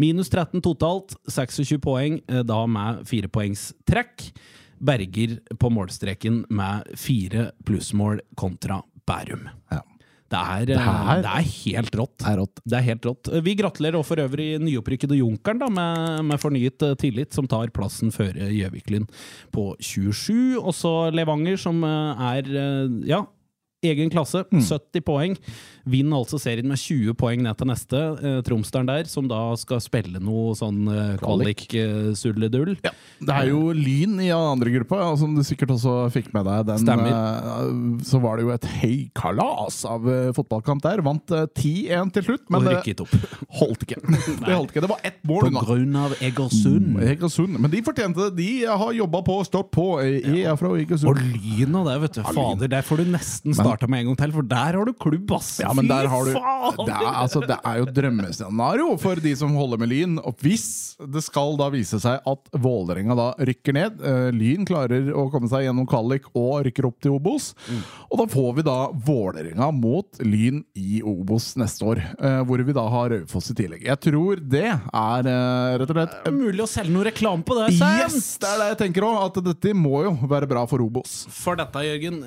Minus 0.00 0.30
13 0.32 0.64
totalt, 0.64 1.16
26 1.28 1.80
poeng, 1.84 2.22
eh, 2.24 2.44
da 2.46 2.62
med 2.70 3.04
firepoengstrekk. 3.08 3.34
poengs 3.36 3.72
trekk. 3.88 4.54
Berger 4.80 5.38
på 5.58 5.70
målstreken 5.72 6.44
med 6.50 6.88
fire 6.98 7.50
plussmål 7.64 8.20
kontra 8.36 8.82
Bærum. 9.06 9.46
Ja. 9.70 9.82
Det 10.26 10.38
er, 10.42 10.64
Det 10.66 10.74
er- 10.76 11.22
det 11.22 11.30
er 11.30 11.44
helt 11.70 11.94
rått. 11.94 12.16
Det 12.18 12.26
er 12.26 12.36
rått. 12.40 12.60
Det 12.66 12.72
er 12.76 12.82
helt 12.82 13.02
rått. 13.06 13.28
Vi 13.44 13.54
gratulerer 13.54 14.02
for 14.04 14.16
øvrig 14.16 14.58
nyopprykkede 14.58 15.14
Junkeren 15.20 15.60
da, 15.60 15.68
med, 15.70 16.24
med 16.26 16.40
fornyet 16.42 16.82
eh, 16.82 16.96
tillit, 16.98 17.32
som 17.32 17.46
tar 17.46 17.68
plassen 17.70 18.10
før 18.10 18.34
eh, 18.34 18.50
Gjøviklyn 18.50 19.06
på 19.54 19.76
27. 19.78 20.58
Også 20.58 21.12
Levanger, 21.14 21.56
som 21.56 21.78
eh, 21.86 22.26
er 22.32 22.42
eh, 22.42 22.88
ja, 23.06 23.22
egen 23.84 24.10
klasse, 24.10 24.44
Mm. 24.50 24.62
70 24.62 25.00
poeng. 25.04 25.36
Vinner 25.86 26.16
altså 26.18 26.38
serien 26.40 26.66
med 26.66 26.78
20 26.80 27.14
poeng 27.14 27.42
ned 27.44 27.56
til 27.58 27.66
neste. 27.68 27.98
Eh, 28.24 28.40
Tromsdalen 28.42 28.86
der, 28.88 29.04
som 29.04 29.28
da 29.28 29.54
skal 29.56 29.78
spille 29.80 30.18
noe 30.18 30.54
sånn 30.58 30.88
eh, 30.88 31.16
Kvalik. 31.20 31.68
kvalik-sulledull. 31.68 32.76
Ja. 32.82 32.90
Det 33.20 33.34
er 33.36 33.50
jo 33.52 33.72
Lyn 33.76 34.16
i 34.24 34.30
andre 34.34 34.72
gruppa, 34.74 34.98
ja, 35.04 35.12
som 35.20 35.34
du 35.36 35.42
sikkert 35.46 35.70
også 35.76 36.10
fikk 36.10 36.32
med 36.34 36.46
deg. 36.48 36.66
Den, 36.66 37.04
eh, 37.06 38.02
så 38.02 38.20
var 38.20 38.36
det 38.40 38.46
jo 38.46 38.50
et 38.56 38.66
høykalas 38.82 39.84
av 39.88 40.08
eh, 40.10 40.32
fotballkamp 40.36 40.82
der. 40.82 41.02
Vant 41.06 41.30
eh, 41.30 41.46
10-1 41.54 42.12
til 42.16 42.26
slutt, 42.30 42.46
men 42.50 42.64
det 42.66 42.74
holdt 43.60 43.86
ikke. 43.86 44.00
Det 44.02 44.50
holdt 44.50 44.72
ikke. 44.74 44.82
Det 44.86 44.90
var 44.90 45.00
ett 45.06 45.22
mål 45.26 45.50
På 45.52 45.64
grunn 45.68 45.96
av 45.96 46.16
Egersund. 46.20 46.98
Egersund. 47.02 47.60
Men 47.60 47.70
de 47.70 47.82
fortjente 47.86 48.30
det. 48.30 48.36
De 48.40 48.50
har 48.66 48.92
jobba 48.96 49.22
på 49.26 49.38
stått 49.46 49.70
på. 49.74 49.86
Jeg 50.02 50.44
er 50.48 50.56
fra 50.58 50.72
Og 50.72 51.22
Lyn 51.22 51.74
og 51.78 51.86
det, 51.86 51.96
vet 52.06 52.18
du. 52.18 52.22
Fader, 52.26 52.68
der 52.72 52.82
får 52.86 53.04
du 53.04 53.10
nesten 53.14 53.54
starta 53.66 53.90
med 53.90 54.04
en 54.04 54.12
gang 54.12 54.20
til, 54.22 54.34
for 54.38 54.46
der 54.54 54.78
har 54.80 54.88
du 54.88 54.94
klubb, 54.96 55.36
ass! 55.36 55.56
Ja, 55.62 55.74
men 55.76 55.90
der 55.90 56.08
har 56.10 56.26
du 56.26 56.34
det 56.86 56.92
er, 56.92 57.06
altså, 57.10 57.40
det 57.46 57.56
er 57.56 57.80
jo 57.80 57.86
drømmescenario 57.96 58.88
for 59.00 59.20
de 59.22 59.32
som 59.38 59.54
holder 59.56 59.80
med 59.80 59.90
Lyn. 59.92 60.16
Og 60.26 60.38
hvis 60.44 60.66
det 61.00 61.22
skal 61.24 61.56
da 61.60 61.68
vise 61.72 61.98
seg 62.02 62.24
at 62.26 62.50
Vålerenga 62.62 63.16
da 63.18 63.26
rykker 63.48 63.76
ned 63.76 64.00
uh, 64.02 64.28
Lyn 64.34 64.66
klarer 64.68 65.10
å 65.16 65.26
komme 65.32 65.50
seg 65.50 65.66
gjennom 65.66 65.88
kvalik 65.88 66.28
og 66.36 66.66
rykker 66.66 66.88
opp 66.88 66.98
til 67.04 67.16
Obos. 67.16 67.50
Og 68.10 68.20
da 68.22 68.26
får 68.32 68.50
vi 68.58 68.66
da 68.66 68.76
Vålerenga 69.06 69.70
mot 69.74 70.20
Lyn 70.24 70.62
i 70.78 71.00
Obos 71.06 71.52
neste 71.60 71.86
år. 71.86 72.02
uh, 72.20 72.40
hvor 72.46 72.62
vi 72.66 72.76
da 72.76 72.86
har 72.92 73.12
Raufoss 73.12 73.52
i 73.52 73.56
tillegg. 73.58 73.84
Jeg 73.86 74.02
tror 74.08 74.40
det 74.40 74.66
er 74.66 75.30
uh, 75.30 75.76
rett 75.80 75.92
og 75.92 75.98
slett 75.98 76.30
mulig 76.36 76.64
å 76.64 76.70
selge 76.70 76.94
noe 76.94 77.06
reklame 77.08 77.46
på 77.46 77.58
det? 77.60 77.70
sant? 77.78 78.06
Yes! 78.06 78.36
Det 78.40 78.50
er 78.50 78.62
det 78.62 78.70
jeg 78.74 78.80
tenker 78.84 79.08
òg. 79.08 79.18
At 79.26 79.40
dette 79.44 79.72
må 79.76 80.02
jo 80.06 80.14
være 80.28 80.48
bra 80.50 80.64
for 80.68 80.84
Obos. 80.84 81.24
For 81.32 81.58
dette, 81.58 81.82
Jørgen, 81.86 82.20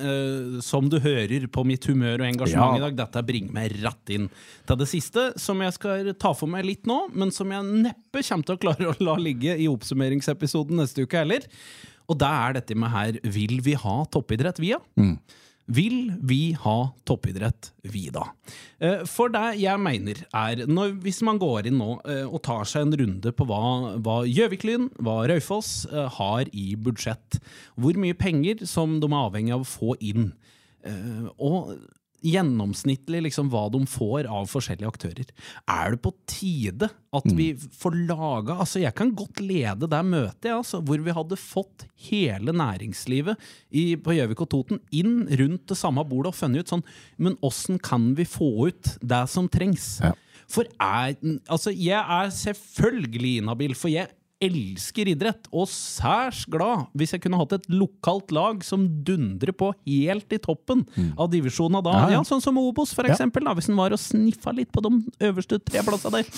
som 0.66 0.88
du 0.92 0.98
hører 1.02 1.29
på 1.52 1.64
mitt 1.68 1.86
humør 1.90 2.22
og 2.24 2.28
engasjement 2.28 2.76
Ja. 2.76 2.78
i 2.78 2.84
dag, 2.88 2.96
dette 3.00 3.24
bringer 3.28 3.54
meg 3.56 3.76
rett 3.84 4.10
inn 4.16 4.30
til 4.68 4.76
det 4.82 4.88
siste, 4.92 5.28
som 5.40 5.62
jeg 5.62 5.74
skal 5.74 6.14
ta 6.20 6.34
for 6.34 6.48
meg 6.52 6.66
litt 6.66 6.86
nå, 6.90 7.10
men 7.14 7.32
som 7.32 7.50
jeg 7.52 7.64
neppe 7.86 8.24
kommer 8.28 8.46
til 8.50 8.58
å 8.58 8.64
klare 8.66 8.90
å 8.92 8.96
la 9.04 9.16
ligge 9.22 9.56
i 9.58 9.68
oppsummeringsepisoden 9.72 10.76
neste 10.82 11.04
uke 11.06 11.18
heller. 11.22 11.46
Og 12.10 12.18
det 12.18 12.28
er 12.28 12.54
dette 12.58 12.76
med 12.76 12.90
her 12.90 13.20
Vil 13.24 13.60
vi 13.62 13.74
ha 13.78 14.00
toppidrett 14.10 14.58
via? 14.60 14.80
Vil 15.70 16.16
vi 16.26 16.54
ha 16.58 16.90
toppidrett 17.06 17.68
vi, 17.86 18.08
da? 18.10 18.24
Eh, 18.82 19.04
For 19.06 19.30
det 19.30 19.60
jeg 19.62 19.78
mener 19.78 20.24
er, 20.34 20.64
når, 20.66 20.96
hvis 21.04 21.22
man 21.22 21.38
går 21.38 21.68
inn 21.70 21.78
nå 21.78 22.00
eh, 22.10 22.24
og 22.26 22.42
tar 22.42 22.66
seg 22.66 22.88
en 22.88 22.96
runde 23.04 23.32
på 23.38 23.46
hva, 23.46 23.60
hva 24.02 24.16
Gjøviklyn, 24.26 24.88
hva 24.98 25.20
Raufoss 25.30 25.86
eh, 25.94 26.08
har 26.18 26.50
i 26.58 26.72
budsjett, 26.74 27.38
hvor 27.78 27.94
mye 28.02 28.18
penger 28.18 28.66
som 28.66 28.98
de 29.00 29.06
er 29.12 29.20
avhengig 29.30 29.54
av 29.54 29.62
å 29.62 29.70
få 29.70 29.94
inn, 30.02 30.32
og 31.38 31.74
gjennomsnittlig 32.26 33.22
liksom 33.28 33.50
hva 33.52 33.66
de 33.72 33.82
får 33.88 34.28
av 34.30 34.48
forskjellige 34.52 34.90
aktører. 34.90 35.30
Er 35.72 35.94
det 35.94 36.02
på 36.04 36.12
tide 36.30 36.90
at 37.16 37.28
vi 37.36 37.48
får 37.56 37.96
laga 38.10 38.60
altså 38.60 38.82
Jeg 38.84 38.94
kan 38.98 39.14
godt 39.18 39.40
lede 39.42 39.88
det 39.90 40.02
møtet, 40.06 40.52
altså, 40.54 40.82
hvor 40.84 41.02
vi 41.04 41.16
hadde 41.16 41.40
fått 41.40 41.88
hele 42.10 42.54
næringslivet 42.56 43.40
i, 43.72 43.96
på 43.96 44.18
Gjøvik 44.18 44.44
og 44.46 44.52
Toten 44.52 44.82
inn 44.92 45.24
rundt 45.40 45.68
det 45.72 45.80
samme 45.80 46.04
bordet 46.08 46.34
og 46.34 46.40
funnet 46.40 46.66
ut 46.66 46.74
sånn 46.76 46.86
Men 47.18 47.38
åssen 47.46 47.80
kan 47.82 48.12
vi 48.18 48.28
få 48.28 48.70
ut 48.70 48.96
det 49.02 49.24
som 49.32 49.50
trengs? 49.52 49.98
Ja. 50.04 50.14
For 50.50 50.66
er, 50.82 51.14
altså, 51.46 51.72
jeg 51.72 52.00
er 52.00 52.32
selvfølgelig 52.34 53.36
inhabil, 53.44 53.76
for 53.78 53.92
jeg 53.94 54.10
elsker 54.44 55.10
idrett, 55.12 55.50
og 55.52 55.68
særs 55.68 56.46
glad 56.50 56.86
hvis 56.98 57.12
jeg 57.16 57.24
kunne 57.26 57.40
hatt 57.42 57.58
et 57.58 57.66
lokalt 57.72 58.32
lag 58.36 58.62
som 58.64 58.86
dundrer 59.06 59.52
på 59.56 59.72
helt 59.86 60.32
i 60.36 60.40
toppen 60.40 60.86
av 61.20 61.28
divisjonen 61.34 61.84
da. 61.84 61.92
Ja, 61.98 62.06
Ja, 62.10 62.18
ja. 62.20 62.24
sånn 62.28 62.42
som 62.44 62.58
Obos, 62.62 62.94
for 62.96 63.04
eksempel, 63.10 63.44
da, 63.44 63.54
hvis 63.58 63.68
den 63.68 63.76
var 63.80 63.92
og 63.96 64.00
sniffa 64.00 64.54
litt 64.56 64.72
på 64.72 64.82
de 64.86 64.94
øverste 65.28 65.60
tre 65.60 65.84
plassene 65.84 66.22
der. 66.22 66.32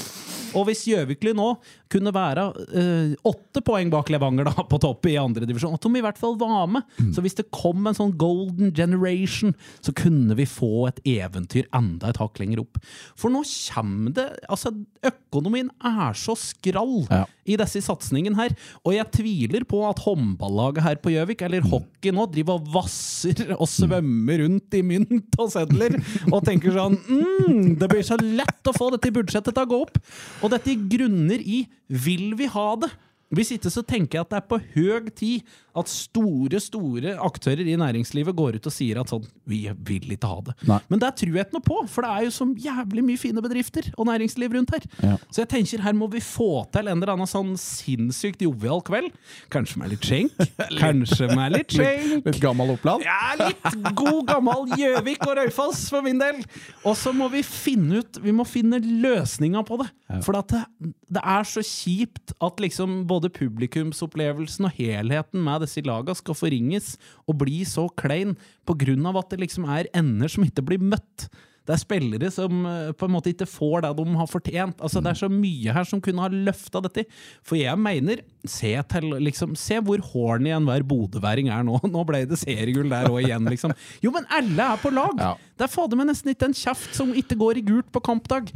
Og 0.57 0.65
hvis 0.67 0.81
Gjøvikli 0.89 1.31
nå 1.37 1.45
kunne 1.91 2.11
være 2.11 2.43
eh, 2.75 3.13
åtte 3.27 3.61
poeng 3.63 3.91
bak 3.93 4.09
Levanger 4.11 4.49
da, 4.49 4.65
på 4.67 4.79
topp 4.83 5.05
i 5.07 5.13
andre 5.21 5.45
divisjon, 5.47 5.77
at 5.77 5.85
de 5.85 5.93
i 5.95 6.03
hvert 6.03 6.19
fall 6.19 6.35
var 6.41 6.65
med. 6.67 6.83
Så 7.15 7.23
hvis 7.23 7.37
det 7.37 7.45
kom 7.55 7.85
en 7.87 7.95
sånn 7.95 8.11
golden 8.19 8.73
generation, 8.75 9.53
så 9.79 9.93
kunne 9.95 10.35
vi 10.35 10.47
få 10.49 10.87
et 10.89 10.99
eventyr 11.07 11.69
enda 11.77 12.09
et 12.11 12.19
hakk 12.19 12.41
lenger 12.41 12.65
opp. 12.65 12.81
For 13.15 13.31
nå 13.31 13.45
kommer 13.71 14.11
det 14.17 14.27
Altså, 14.51 14.71
økonomien 15.05 15.69
er 15.85 16.13
så 16.17 16.35
skrall 16.39 17.05
Ja. 17.09 17.23
I 17.45 17.57
disse 17.59 17.81
satsingene 17.85 18.37
her. 18.37 18.55
Og 18.85 18.95
jeg 18.95 19.09
tviler 19.17 19.65
på 19.67 19.81
at 19.87 20.01
håndballaget 20.05 20.85
her 20.85 21.01
på 21.01 21.13
Gjøvik, 21.13 21.43
eller 21.47 21.65
hockey 21.71 22.13
nå, 22.15 22.27
driver 22.31 22.59
og 22.59 22.71
vasser 22.75 23.55
og 23.57 23.67
svømmer 23.69 24.43
rundt 24.45 24.77
i 24.77 24.83
mynt 24.85 25.37
og 25.41 25.51
sedler 25.53 25.97
og 26.31 26.41
tenker 26.47 26.75
sånn 26.75 26.97
mm, 26.97 27.77
Det 27.81 27.89
blir 27.91 28.05
så 28.05 28.17
lett 28.21 28.69
å 28.69 28.75
få 28.75 28.91
dette 28.95 29.13
budsjettet 29.13 29.55
til 29.55 29.65
å 29.65 29.71
gå 29.71 29.81
opp. 29.87 30.01
Og 30.41 30.53
dette 30.53 30.77
grunner 30.91 31.41
i 31.41 31.63
vil 31.91 32.31
vi 32.39 32.49
ha 32.51 32.67
det? 32.81 32.91
Hvis 33.31 33.53
ikke 33.55 33.71
så 33.71 33.83
tenker 33.87 34.19
jeg 34.19 34.25
at 34.25 34.33
det 34.33 34.39
er 34.41 34.47
på 34.51 34.59
høy 34.75 35.11
tid 35.15 35.47
at 35.77 35.87
store 35.87 36.59
store 36.59 37.13
aktører 37.23 37.63
i 37.63 37.77
næringslivet 37.79 38.35
går 38.35 38.57
ut 38.59 38.67
og 38.67 38.73
sier 38.75 38.99
at 38.99 39.11
sånn, 39.11 39.23
vi 39.47 39.61
vil 39.87 40.11
ikke 40.15 40.27
ha 40.27 40.41
det. 40.49 40.55
Nei. 40.67 40.79
Men 40.91 40.99
det 40.99 41.11
tror 41.21 41.37
jeg 41.37 41.47
ikke 41.47 41.55
noe 41.55 41.67
på, 41.67 41.77
for 41.93 42.03
det 42.03 42.11
er 42.11 42.25
jo 42.27 42.33
så 42.35 42.47
jævlig 42.65 43.05
mye 43.07 43.21
fine 43.21 43.43
bedrifter 43.43 43.87
og 43.95 44.09
næringsliv 44.09 44.57
rundt 44.57 44.73
her. 44.75 44.87
Ja. 44.99 45.13
Så 45.31 45.43
jeg 45.43 45.51
tenker 45.53 45.85
her 45.85 45.95
må 45.97 46.09
vi 46.11 46.19
få 46.23 46.49
til 46.73 46.91
en 46.91 46.97
eller 46.97 47.13
annen 47.15 47.29
sånn 47.29 47.53
sinnssykt 47.59 48.43
jovial 48.43 48.83
kveld. 48.87 49.15
Kanskje 49.53 49.79
med 49.79 49.93
litt 49.93 50.07
skjenk. 50.07 50.35
Kanskje 50.81 51.29
med 51.31 51.55
litt 51.55 51.75
skjenk. 51.77 52.27
Litt 52.27 52.41
gammel 52.43 52.75
Oppland. 52.75 53.05
Ja, 53.07 53.35
litt 53.39 53.95
god 53.95 54.27
gammel 54.27 54.67
Gjøvik 54.75 55.23
og 55.27 55.37
Raufoss 55.39 55.85
for 55.91 56.03
min 56.05 56.19
del. 56.21 56.43
Og 56.83 56.97
så 56.99 57.13
må 57.15 57.29
vi 57.31 57.43
finne 57.45 58.01
ut 58.01 58.19
Vi 58.21 58.33
må 58.35 58.43
finne 58.47 58.79
løsninga 58.81 59.63
på 59.67 59.79
det. 59.81 59.87
For 60.25 60.35
at 60.35 60.51
det, 60.51 60.91
det 61.11 61.21
er 61.23 61.47
så 61.47 61.63
kjipt 61.63 62.33
at 62.43 62.59
liksom 62.63 63.01
både 63.07 63.20
publikumsopplevelsen 63.29 64.65
og 64.65 64.73
helheten 64.79 65.43
med 65.45 65.61
disse 65.65 65.83
laga 65.85 66.15
skal 66.17 66.37
forringes 66.37 66.95
og 67.27 67.37
bli 67.43 67.61
så 67.67 67.85
klein 67.99 68.33
på 68.65 68.73
grunn 68.81 69.05
av 69.05 69.21
at 69.21 69.29
det 69.29 69.43
liksom 69.43 69.69
er 69.69 69.91
ender 69.93 70.31
som 70.31 70.47
ikke 70.47 70.65
blir 70.65 70.81
møtt. 70.81 71.29
Det 71.71 71.77
er 71.77 71.83
spillere 71.85 72.31
som 72.33 72.65
eh, 72.67 72.91
på 72.91 73.07
en 73.07 73.13
måte 73.13 73.31
ikke 73.31 73.47
får 73.47 73.85
det 73.85 73.93
de 74.01 74.05
har 74.19 74.27
fortjent. 74.27 74.81
Altså, 74.83 74.99
det 74.99 75.13
er 75.13 75.19
så 75.21 75.29
mye 75.31 75.75
her 75.77 75.87
som 75.87 76.01
kunne 76.03 76.25
ha 76.25 76.27
løfta 76.31 76.81
dette. 76.83 77.05
For 77.47 77.55
jeg 77.55 77.79
mener, 77.79 78.19
se, 78.43 78.73
til, 78.91 79.07
liksom, 79.23 79.55
se 79.59 79.79
hvor 79.79 80.03
horny 80.11 80.51
enhver 80.51 80.83
bodøværing 80.87 81.47
er 81.53 81.63
nå. 81.67 81.79
Nå 81.93 82.03
ble 82.09 82.25
det 82.27 82.41
seriegull 82.41 82.91
der 82.91 83.07
òg 83.07 83.21
igjen, 83.23 83.47
liksom. 83.47 83.71
Jo, 84.03 84.11
men 84.17 84.27
alle 84.35 84.67
er 84.73 84.83
på 84.83 84.91
lag! 84.91 85.15
Ja. 85.21 85.31
Det 85.61 85.67
er 85.67 85.73
fader 85.75 85.99
meg 85.99 86.07
nesten 86.09 86.31
ikke 86.31 86.47
en 86.49 86.55
kjeft 86.57 86.95
som 86.97 87.11
ikke 87.13 87.35
går 87.37 87.59
i 87.59 87.63
gult 87.67 87.91
på 87.93 88.01
kampdag. 88.01 88.47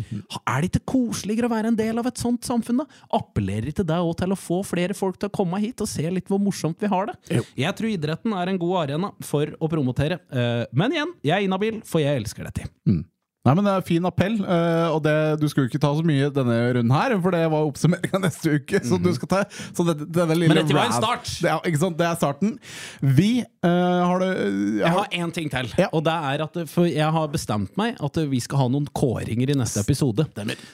Er 0.41 0.63
det 0.63 0.71
ikke 0.71 0.87
koseligere 0.89 1.45
å 1.45 1.53
være 1.53 1.69
en 1.69 1.77
del 1.77 2.01
av 2.01 2.09
et 2.09 2.17
sånt 2.17 2.47
samfunn, 2.47 2.81
da? 2.81 3.01
Appellerer 3.13 3.69
ikke 3.69 3.85
det 3.85 3.99
òg 4.01 4.15
til 4.23 4.33
å 4.33 4.39
få 4.39 4.57
flere 4.65 4.97
folk 4.97 5.19
til 5.21 5.29
å 5.29 5.35
komme 5.35 5.61
hit 5.61 5.83
og 5.85 5.91
se 5.91 6.07
litt 6.09 6.31
hvor 6.31 6.41
morsomt 6.41 6.81
vi 6.81 6.89
har 6.89 7.11
det? 7.11 7.17
Jo. 7.37 7.45
Jeg 7.61 7.77
tror 7.77 7.93
idretten 7.93 8.33
er 8.33 8.49
en 8.49 8.61
god 8.61 8.79
arena 8.87 9.13
for 9.21 9.53
å 9.61 9.69
promotere. 9.69 10.17
Eh, 10.33 10.63
men 10.73 10.97
igjen, 10.97 11.13
jeg 11.29 11.37
er 11.37 11.45
inhabil, 11.45 11.83
for 11.85 12.01
jeg 12.01 12.23
elsker 12.23 12.49
dette. 12.49 12.65
Nei, 13.45 13.53
men 13.53 13.61
det 13.67 13.71
er 13.75 13.81
en 13.83 13.85
Fin 13.85 14.05
appell. 14.09 14.35
eh, 14.41 14.87
og 14.89 15.03
det, 15.05 15.13
Du 15.39 15.45
skulle 15.51 15.69
ikke 15.69 15.79
ta 15.83 15.91
så 15.93 16.01
mye 16.05 16.31
denne 16.33 16.55
runden 16.79 16.91
her, 16.95 17.13
for 17.21 17.35
det 17.35 17.43
var 17.53 17.67
oppsummeringa 17.67 18.21
neste 18.25 18.55
uke. 18.57 18.81
Så 18.81 18.97
du 19.01 19.11
skal 19.13 19.29
ta 19.31 19.41
så 19.51 19.85
det, 19.85 20.07
denne 20.09 20.33
lille 20.33 20.49
Mhm. 20.49 20.55
Men 20.55 20.65
dette 20.65 20.77
var 20.77 20.89
en 20.89 20.97
start. 20.97 21.29
Det 21.43 21.51
er, 21.51 21.59
ikke 21.69 21.81
sant? 21.83 21.97
det 21.99 22.07
er 22.07 22.15
starten. 22.17 22.55
Vi 23.01 23.29
uh, 23.43 23.69
har 24.09 24.19
det 24.23 24.31
jeg 24.35 24.79
Jeg 24.81 24.93
har, 24.97 25.07
én 25.13 25.31
ting 25.35 25.49
til. 25.53 25.69
Ja. 25.77 25.89
Og 25.93 26.03
det 26.07 26.13
er 26.13 26.43
at 26.47 26.57
For 26.71 26.85
jeg 26.89 27.11
har 27.19 27.27
bestemt 27.33 27.75
meg 27.77 27.95
at 28.01 28.17
vi 28.31 28.39
skal 28.39 28.63
ha 28.63 28.67
noen 28.71 28.87
kåringer 28.95 29.49
i 29.53 29.57
neste 29.59 29.79
episode. 29.85 30.25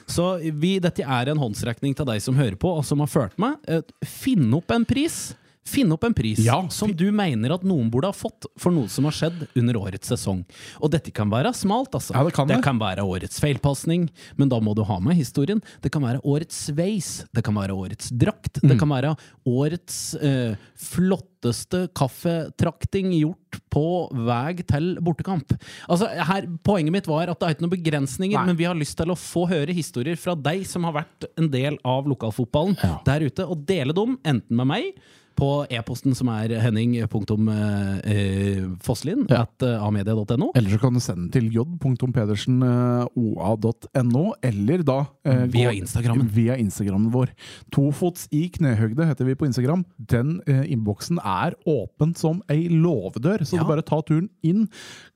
Så 0.06 0.30
vi, 0.52 0.78
dette 0.82 1.04
er 1.04 1.28
en 1.32 1.38
håndsrekning 1.42 1.94
til 1.98 2.08
deg 2.08 2.22
som 2.24 2.36
hører 2.40 2.56
på, 2.56 2.72
og 2.80 2.84
som 2.88 3.00
har 3.04 3.10
ført 3.12 3.36
meg. 3.42 3.56
Eh, 3.68 3.82
Finn 4.06 4.48
opp 4.56 4.70
en 4.72 4.84
pris. 4.88 5.34
Finn 5.64 5.92
opp 5.94 6.02
en 6.04 6.14
pris 6.14 6.40
Ja, 6.42 6.56
som 6.74 6.90
du 6.92 7.04
mener 7.14 7.52
at 7.54 7.62
noen 7.62 7.86
burde 7.92 8.08
ha 8.10 8.12
fått 8.16 8.48
for 8.58 8.74
noe 8.74 8.88
som 8.90 9.04
har 9.06 9.14
skjedd 9.14 9.44
under 9.54 9.76
årets 9.78 10.10
sesong. 10.10 10.40
Og 10.82 10.90
dette 10.90 11.12
kan 11.14 11.30
være 11.30 11.52
smalt, 11.54 11.94
altså. 11.94 12.16
Ja, 12.16 12.24
det 12.26 12.34
kan 12.34 12.48
det. 12.50 12.56
kan 12.64 12.80
være 12.82 13.04
årets 13.06 13.38
feilpasning, 13.40 14.08
men 14.36 14.50
da 14.50 14.58
må 14.60 14.74
du 14.74 14.82
ha 14.88 14.98
med 14.98 15.14
historien. 15.20 15.62
Det 15.80 15.92
kan 15.94 16.02
være 16.02 16.18
årets 16.26 16.64
sveis, 16.66 17.24
det 17.32 17.44
kan 17.46 17.54
være 17.54 17.76
årets 17.78 18.10
drakt, 18.10 18.58
Mm. 18.62 18.68
det 18.68 18.78
kan 18.78 18.88
være 18.90 19.14
årets 19.46 20.14
eh, 20.20 20.56
flotteste 20.76 21.88
kaffetrakting 21.94 23.12
gjort 23.16 23.60
på 23.72 23.84
vei 24.26 24.54
til 24.66 24.96
bortekamp. 25.04 25.54
Altså, 25.88 26.08
her, 26.10 26.46
Poenget 26.66 26.92
mitt 26.94 27.08
var 27.10 27.30
at 27.32 27.38
det 27.40 27.48
er 27.48 27.54
ikke 27.56 27.66
noen 27.66 27.76
begrensninger, 27.76 28.38
Nei. 28.38 28.46
men 28.50 28.58
vi 28.58 28.66
har 28.68 28.74
lyst 28.78 28.96
til 28.98 29.10
å 29.12 29.18
få 29.18 29.46
høre 29.50 29.72
historier 29.76 30.16
fra 30.20 30.34
deg 30.34 30.66
som 30.68 30.84
har 30.88 30.98
vært 31.02 31.26
en 31.38 31.48
del 31.52 31.78
av 31.84 32.06
lokalfotballen 32.10 32.76
Ja. 32.82 32.98
der 33.06 33.20
ute, 33.28 33.46
og 33.48 33.64
dele 33.66 33.92
dem 33.94 34.18
enten 34.24 34.56
med 34.56 34.66
meg 34.66 34.92
på 35.38 35.50
e-posten 35.70 36.14
som 36.16 36.28
er 36.32 36.48
henning.fosslien 36.62 39.26
Ja. 39.30 39.42
at 39.46 39.62
eh, 39.66 39.82
amedia.no. 39.86 40.50
Eller 40.54 40.70
så 40.70 40.78
kan 40.82 40.94
du 40.94 41.00
sende 41.00 41.22
den 41.28 41.32
til 41.34 41.44
j.pedersenoa.no, 41.54 44.24
eller 44.42 44.82
da 44.86 44.98
eh, 45.24 45.46
Via 45.52 45.70
Instagramen 45.72 45.82
Instagrammen. 45.82 46.28
Via 46.34 46.54
Instagrammen 46.60 47.10
vår. 47.14 47.26
Tofots 47.74 48.28
i 48.32 48.44
knehøgde 48.54 49.06
heter 49.08 49.24
vi 49.28 49.34
på 49.38 49.46
Instagram. 49.48 49.82
Den 49.98 50.40
eh, 50.46 50.64
innboksen 50.72 51.18
er 51.22 51.52
åpen 51.68 52.14
som 52.18 52.42
ei 52.52 52.68
låvedør, 52.68 53.38
så 53.46 53.56
Ja. 53.56 53.62
du 53.62 53.66
bare 53.68 53.82
ta 53.86 54.00
turen 54.02 54.28
inn. 54.42 54.68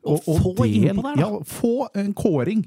Og 0.06 0.20
få 0.22 0.54
innpå 0.66 1.02
der, 1.02 1.16
da. 1.16 1.20
Ja, 1.20 1.28
få 1.44 1.88
en 1.98 2.12
kåring. 2.14 2.64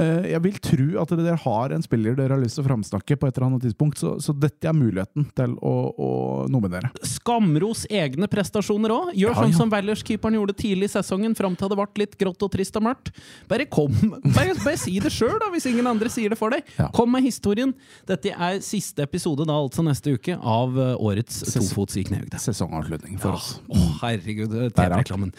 Eh, 0.00 0.30
jeg 0.32 0.40
vil 0.46 0.58
tro 0.64 0.86
at 1.02 1.10
dere 1.18 1.36
har 1.44 1.74
en 1.76 1.84
spiller 1.84 2.14
dere 2.18 2.32
har 2.36 2.40
lyst 2.42 2.56
til 2.58 2.64
å 2.64 2.68
framsnakke 2.70 3.18
på 3.20 3.28
et 3.28 3.36
eller 3.36 3.48
annet 3.50 3.64
tidspunkt, 3.66 4.00
så, 4.00 4.14
så 4.22 4.32
dette 4.32 4.68
er 4.70 4.76
muligheten 4.76 5.26
til 5.36 5.56
å, 5.60 5.74
å 5.92 6.10
nominere. 6.50 6.88
Skamros 7.04 7.84
egne 7.92 8.28
prestasjoner 8.30 8.94
òg. 8.94 9.10
Gjør 9.18 9.34
Ja, 9.34 9.38
sånn 9.42 9.52
ja. 9.52 9.58
som 9.60 9.70
Valers-keeperen 9.72 10.38
gjorde 10.38 10.54
tidlig 10.58 10.88
i 10.88 10.92
sesongen, 10.94 11.34
fram 11.38 11.54
til 11.58 11.68
det 11.70 11.76
ble 11.78 11.86
litt 12.04 12.16
grått 12.20 12.42
og 12.46 12.52
trist 12.54 12.78
og 12.80 12.86
mørkt. 12.88 13.12
Bare 13.50 13.66
kom. 13.70 13.92
Bare, 14.40 14.54
bare 14.64 14.78
si 14.80 14.96
det 15.02 15.10
sjøl, 15.12 15.36
da, 15.42 15.50
hvis 15.52 15.66
ingen 15.70 15.86
andre 15.90 16.08
sier 16.12 16.32
det 16.32 16.38
for 16.40 16.54
deg. 16.54 16.64
Ja. 16.78 16.88
Kom 16.96 17.10
med 17.12 17.24
historien. 17.26 17.74
Dette 18.08 18.32
er 18.32 18.60
siste 18.64 19.04
episode, 19.04 19.44
da, 19.48 19.56
altså 19.60 19.84
neste 19.84 20.14
uke, 20.16 20.36
av 20.40 20.76
eh, 20.80 20.94
årets 20.96 21.42
Ses- 21.44 21.68
Tofots 21.70 21.98
i 22.00 22.04
knehøgde. 22.08 22.40
Sesongavslutning 22.40 23.18
for 23.20 23.36
oss. 23.36 23.50
Å, 23.68 23.80
herregud, 24.04 24.54
er 24.64 24.72
TV-reklamen. 24.76 25.32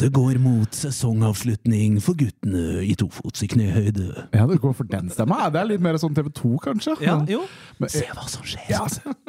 Det 0.00 0.10
går 0.16 0.40
mot 0.42 0.74
sesongavslutning 0.76 1.98
for 2.02 2.18
guttene 2.18 2.80
i 2.86 2.94
Tofots 2.98 3.44
i 3.46 3.50
knehøyde. 3.52 3.99
Ja, 4.34 4.46
det 4.46 4.58
går 4.62 4.74
for 4.78 4.88
den 4.90 5.10
stemma. 5.12 5.48
Det 5.52 5.60
er 5.60 5.68
litt 5.70 5.82
mer 5.84 5.98
sånn 6.00 6.14
TV2, 6.16 6.52
kanskje. 6.64 6.96
Ja, 7.04 7.18
jo. 7.28 7.42
Men- 7.78 7.90
Se 7.92 8.04
hva 8.14 8.26
som 8.28 8.44
skjer. 8.46 8.66
Ja, 8.70 8.84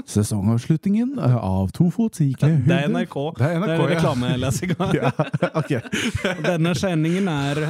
Sesongavslutningen 0.06 1.18
eh, 1.20 1.36
av 1.38 1.72
Tofot 1.76 2.20
gikk 2.22 2.40
knehøyde. 2.42 2.68
Det 2.68 2.78
er 2.78 2.92
NRK. 2.92 3.18
Det 3.38 3.48
er 3.48 3.60
NRK, 3.60 3.68
det 3.68 3.76
er 3.76 3.82
ja. 3.82 3.90
reklamelesinga. 3.96 4.90
Ja, 5.02 5.12
okay. 5.56 5.82
Denne 6.46 6.76
sendingen 6.78 7.28
er 7.32 7.62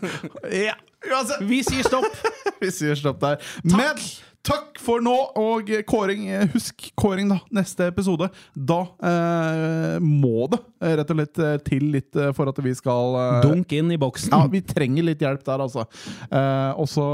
Ja, 0.68 0.74
uansett. 1.10 1.42
Vi 1.48 1.62
sier 1.66 1.86
stopp! 1.86 2.20
Vi 2.62 2.70
sier 2.70 2.98
stopp 2.98 3.20
der. 3.22 3.40
Men 3.66 3.98
takk 4.46 4.78
for 4.82 5.02
nå, 5.04 5.14
og 5.38 5.70
kåring. 5.88 6.24
Husk 6.54 6.88
kåring, 6.98 7.28
da. 7.30 7.38
Neste 7.54 7.86
episode. 7.90 8.28
Da 8.54 8.80
eh, 9.08 9.96
må 10.02 10.48
det 10.52 10.58
eh, 10.82 10.94
rett 10.98 11.12
og 11.14 11.18
slett 11.20 11.40
eh, 11.42 11.56
til 11.66 11.86
litt 11.94 12.18
eh, 12.18 12.32
for 12.36 12.50
at 12.50 12.58
vi 12.64 12.74
skal 12.78 13.18
eh, 13.20 13.38
Dunk 13.46 13.74
inn 13.78 13.92
i 13.94 13.98
boksen. 14.02 14.34
Ja, 14.34 14.48
vi 14.50 14.62
trenger 14.66 15.06
litt 15.06 15.22
hjelp 15.22 15.44
der, 15.46 15.62
altså. 15.66 15.86
Eh, 16.28 16.70
og 16.74 16.90
så 16.90 17.06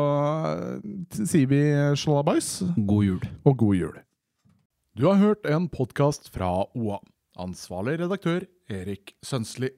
eh, 0.54 1.24
sier 1.24 1.50
vi 1.50 1.62
sjalabais 2.00 2.52
God 2.78 3.04
jul. 3.10 3.28
og 3.44 3.58
god 3.64 3.76
jul. 3.82 3.98
Du 4.98 5.04
har 5.06 5.20
hørt 5.20 5.44
en 5.46 5.68
podkast 5.70 6.32
fra 6.34 6.50
OA. 6.74 6.98
Ansvarlig 7.38 8.00
redaktør 8.00 8.48
Erik 8.72 9.12
Sønsli. 9.22 9.68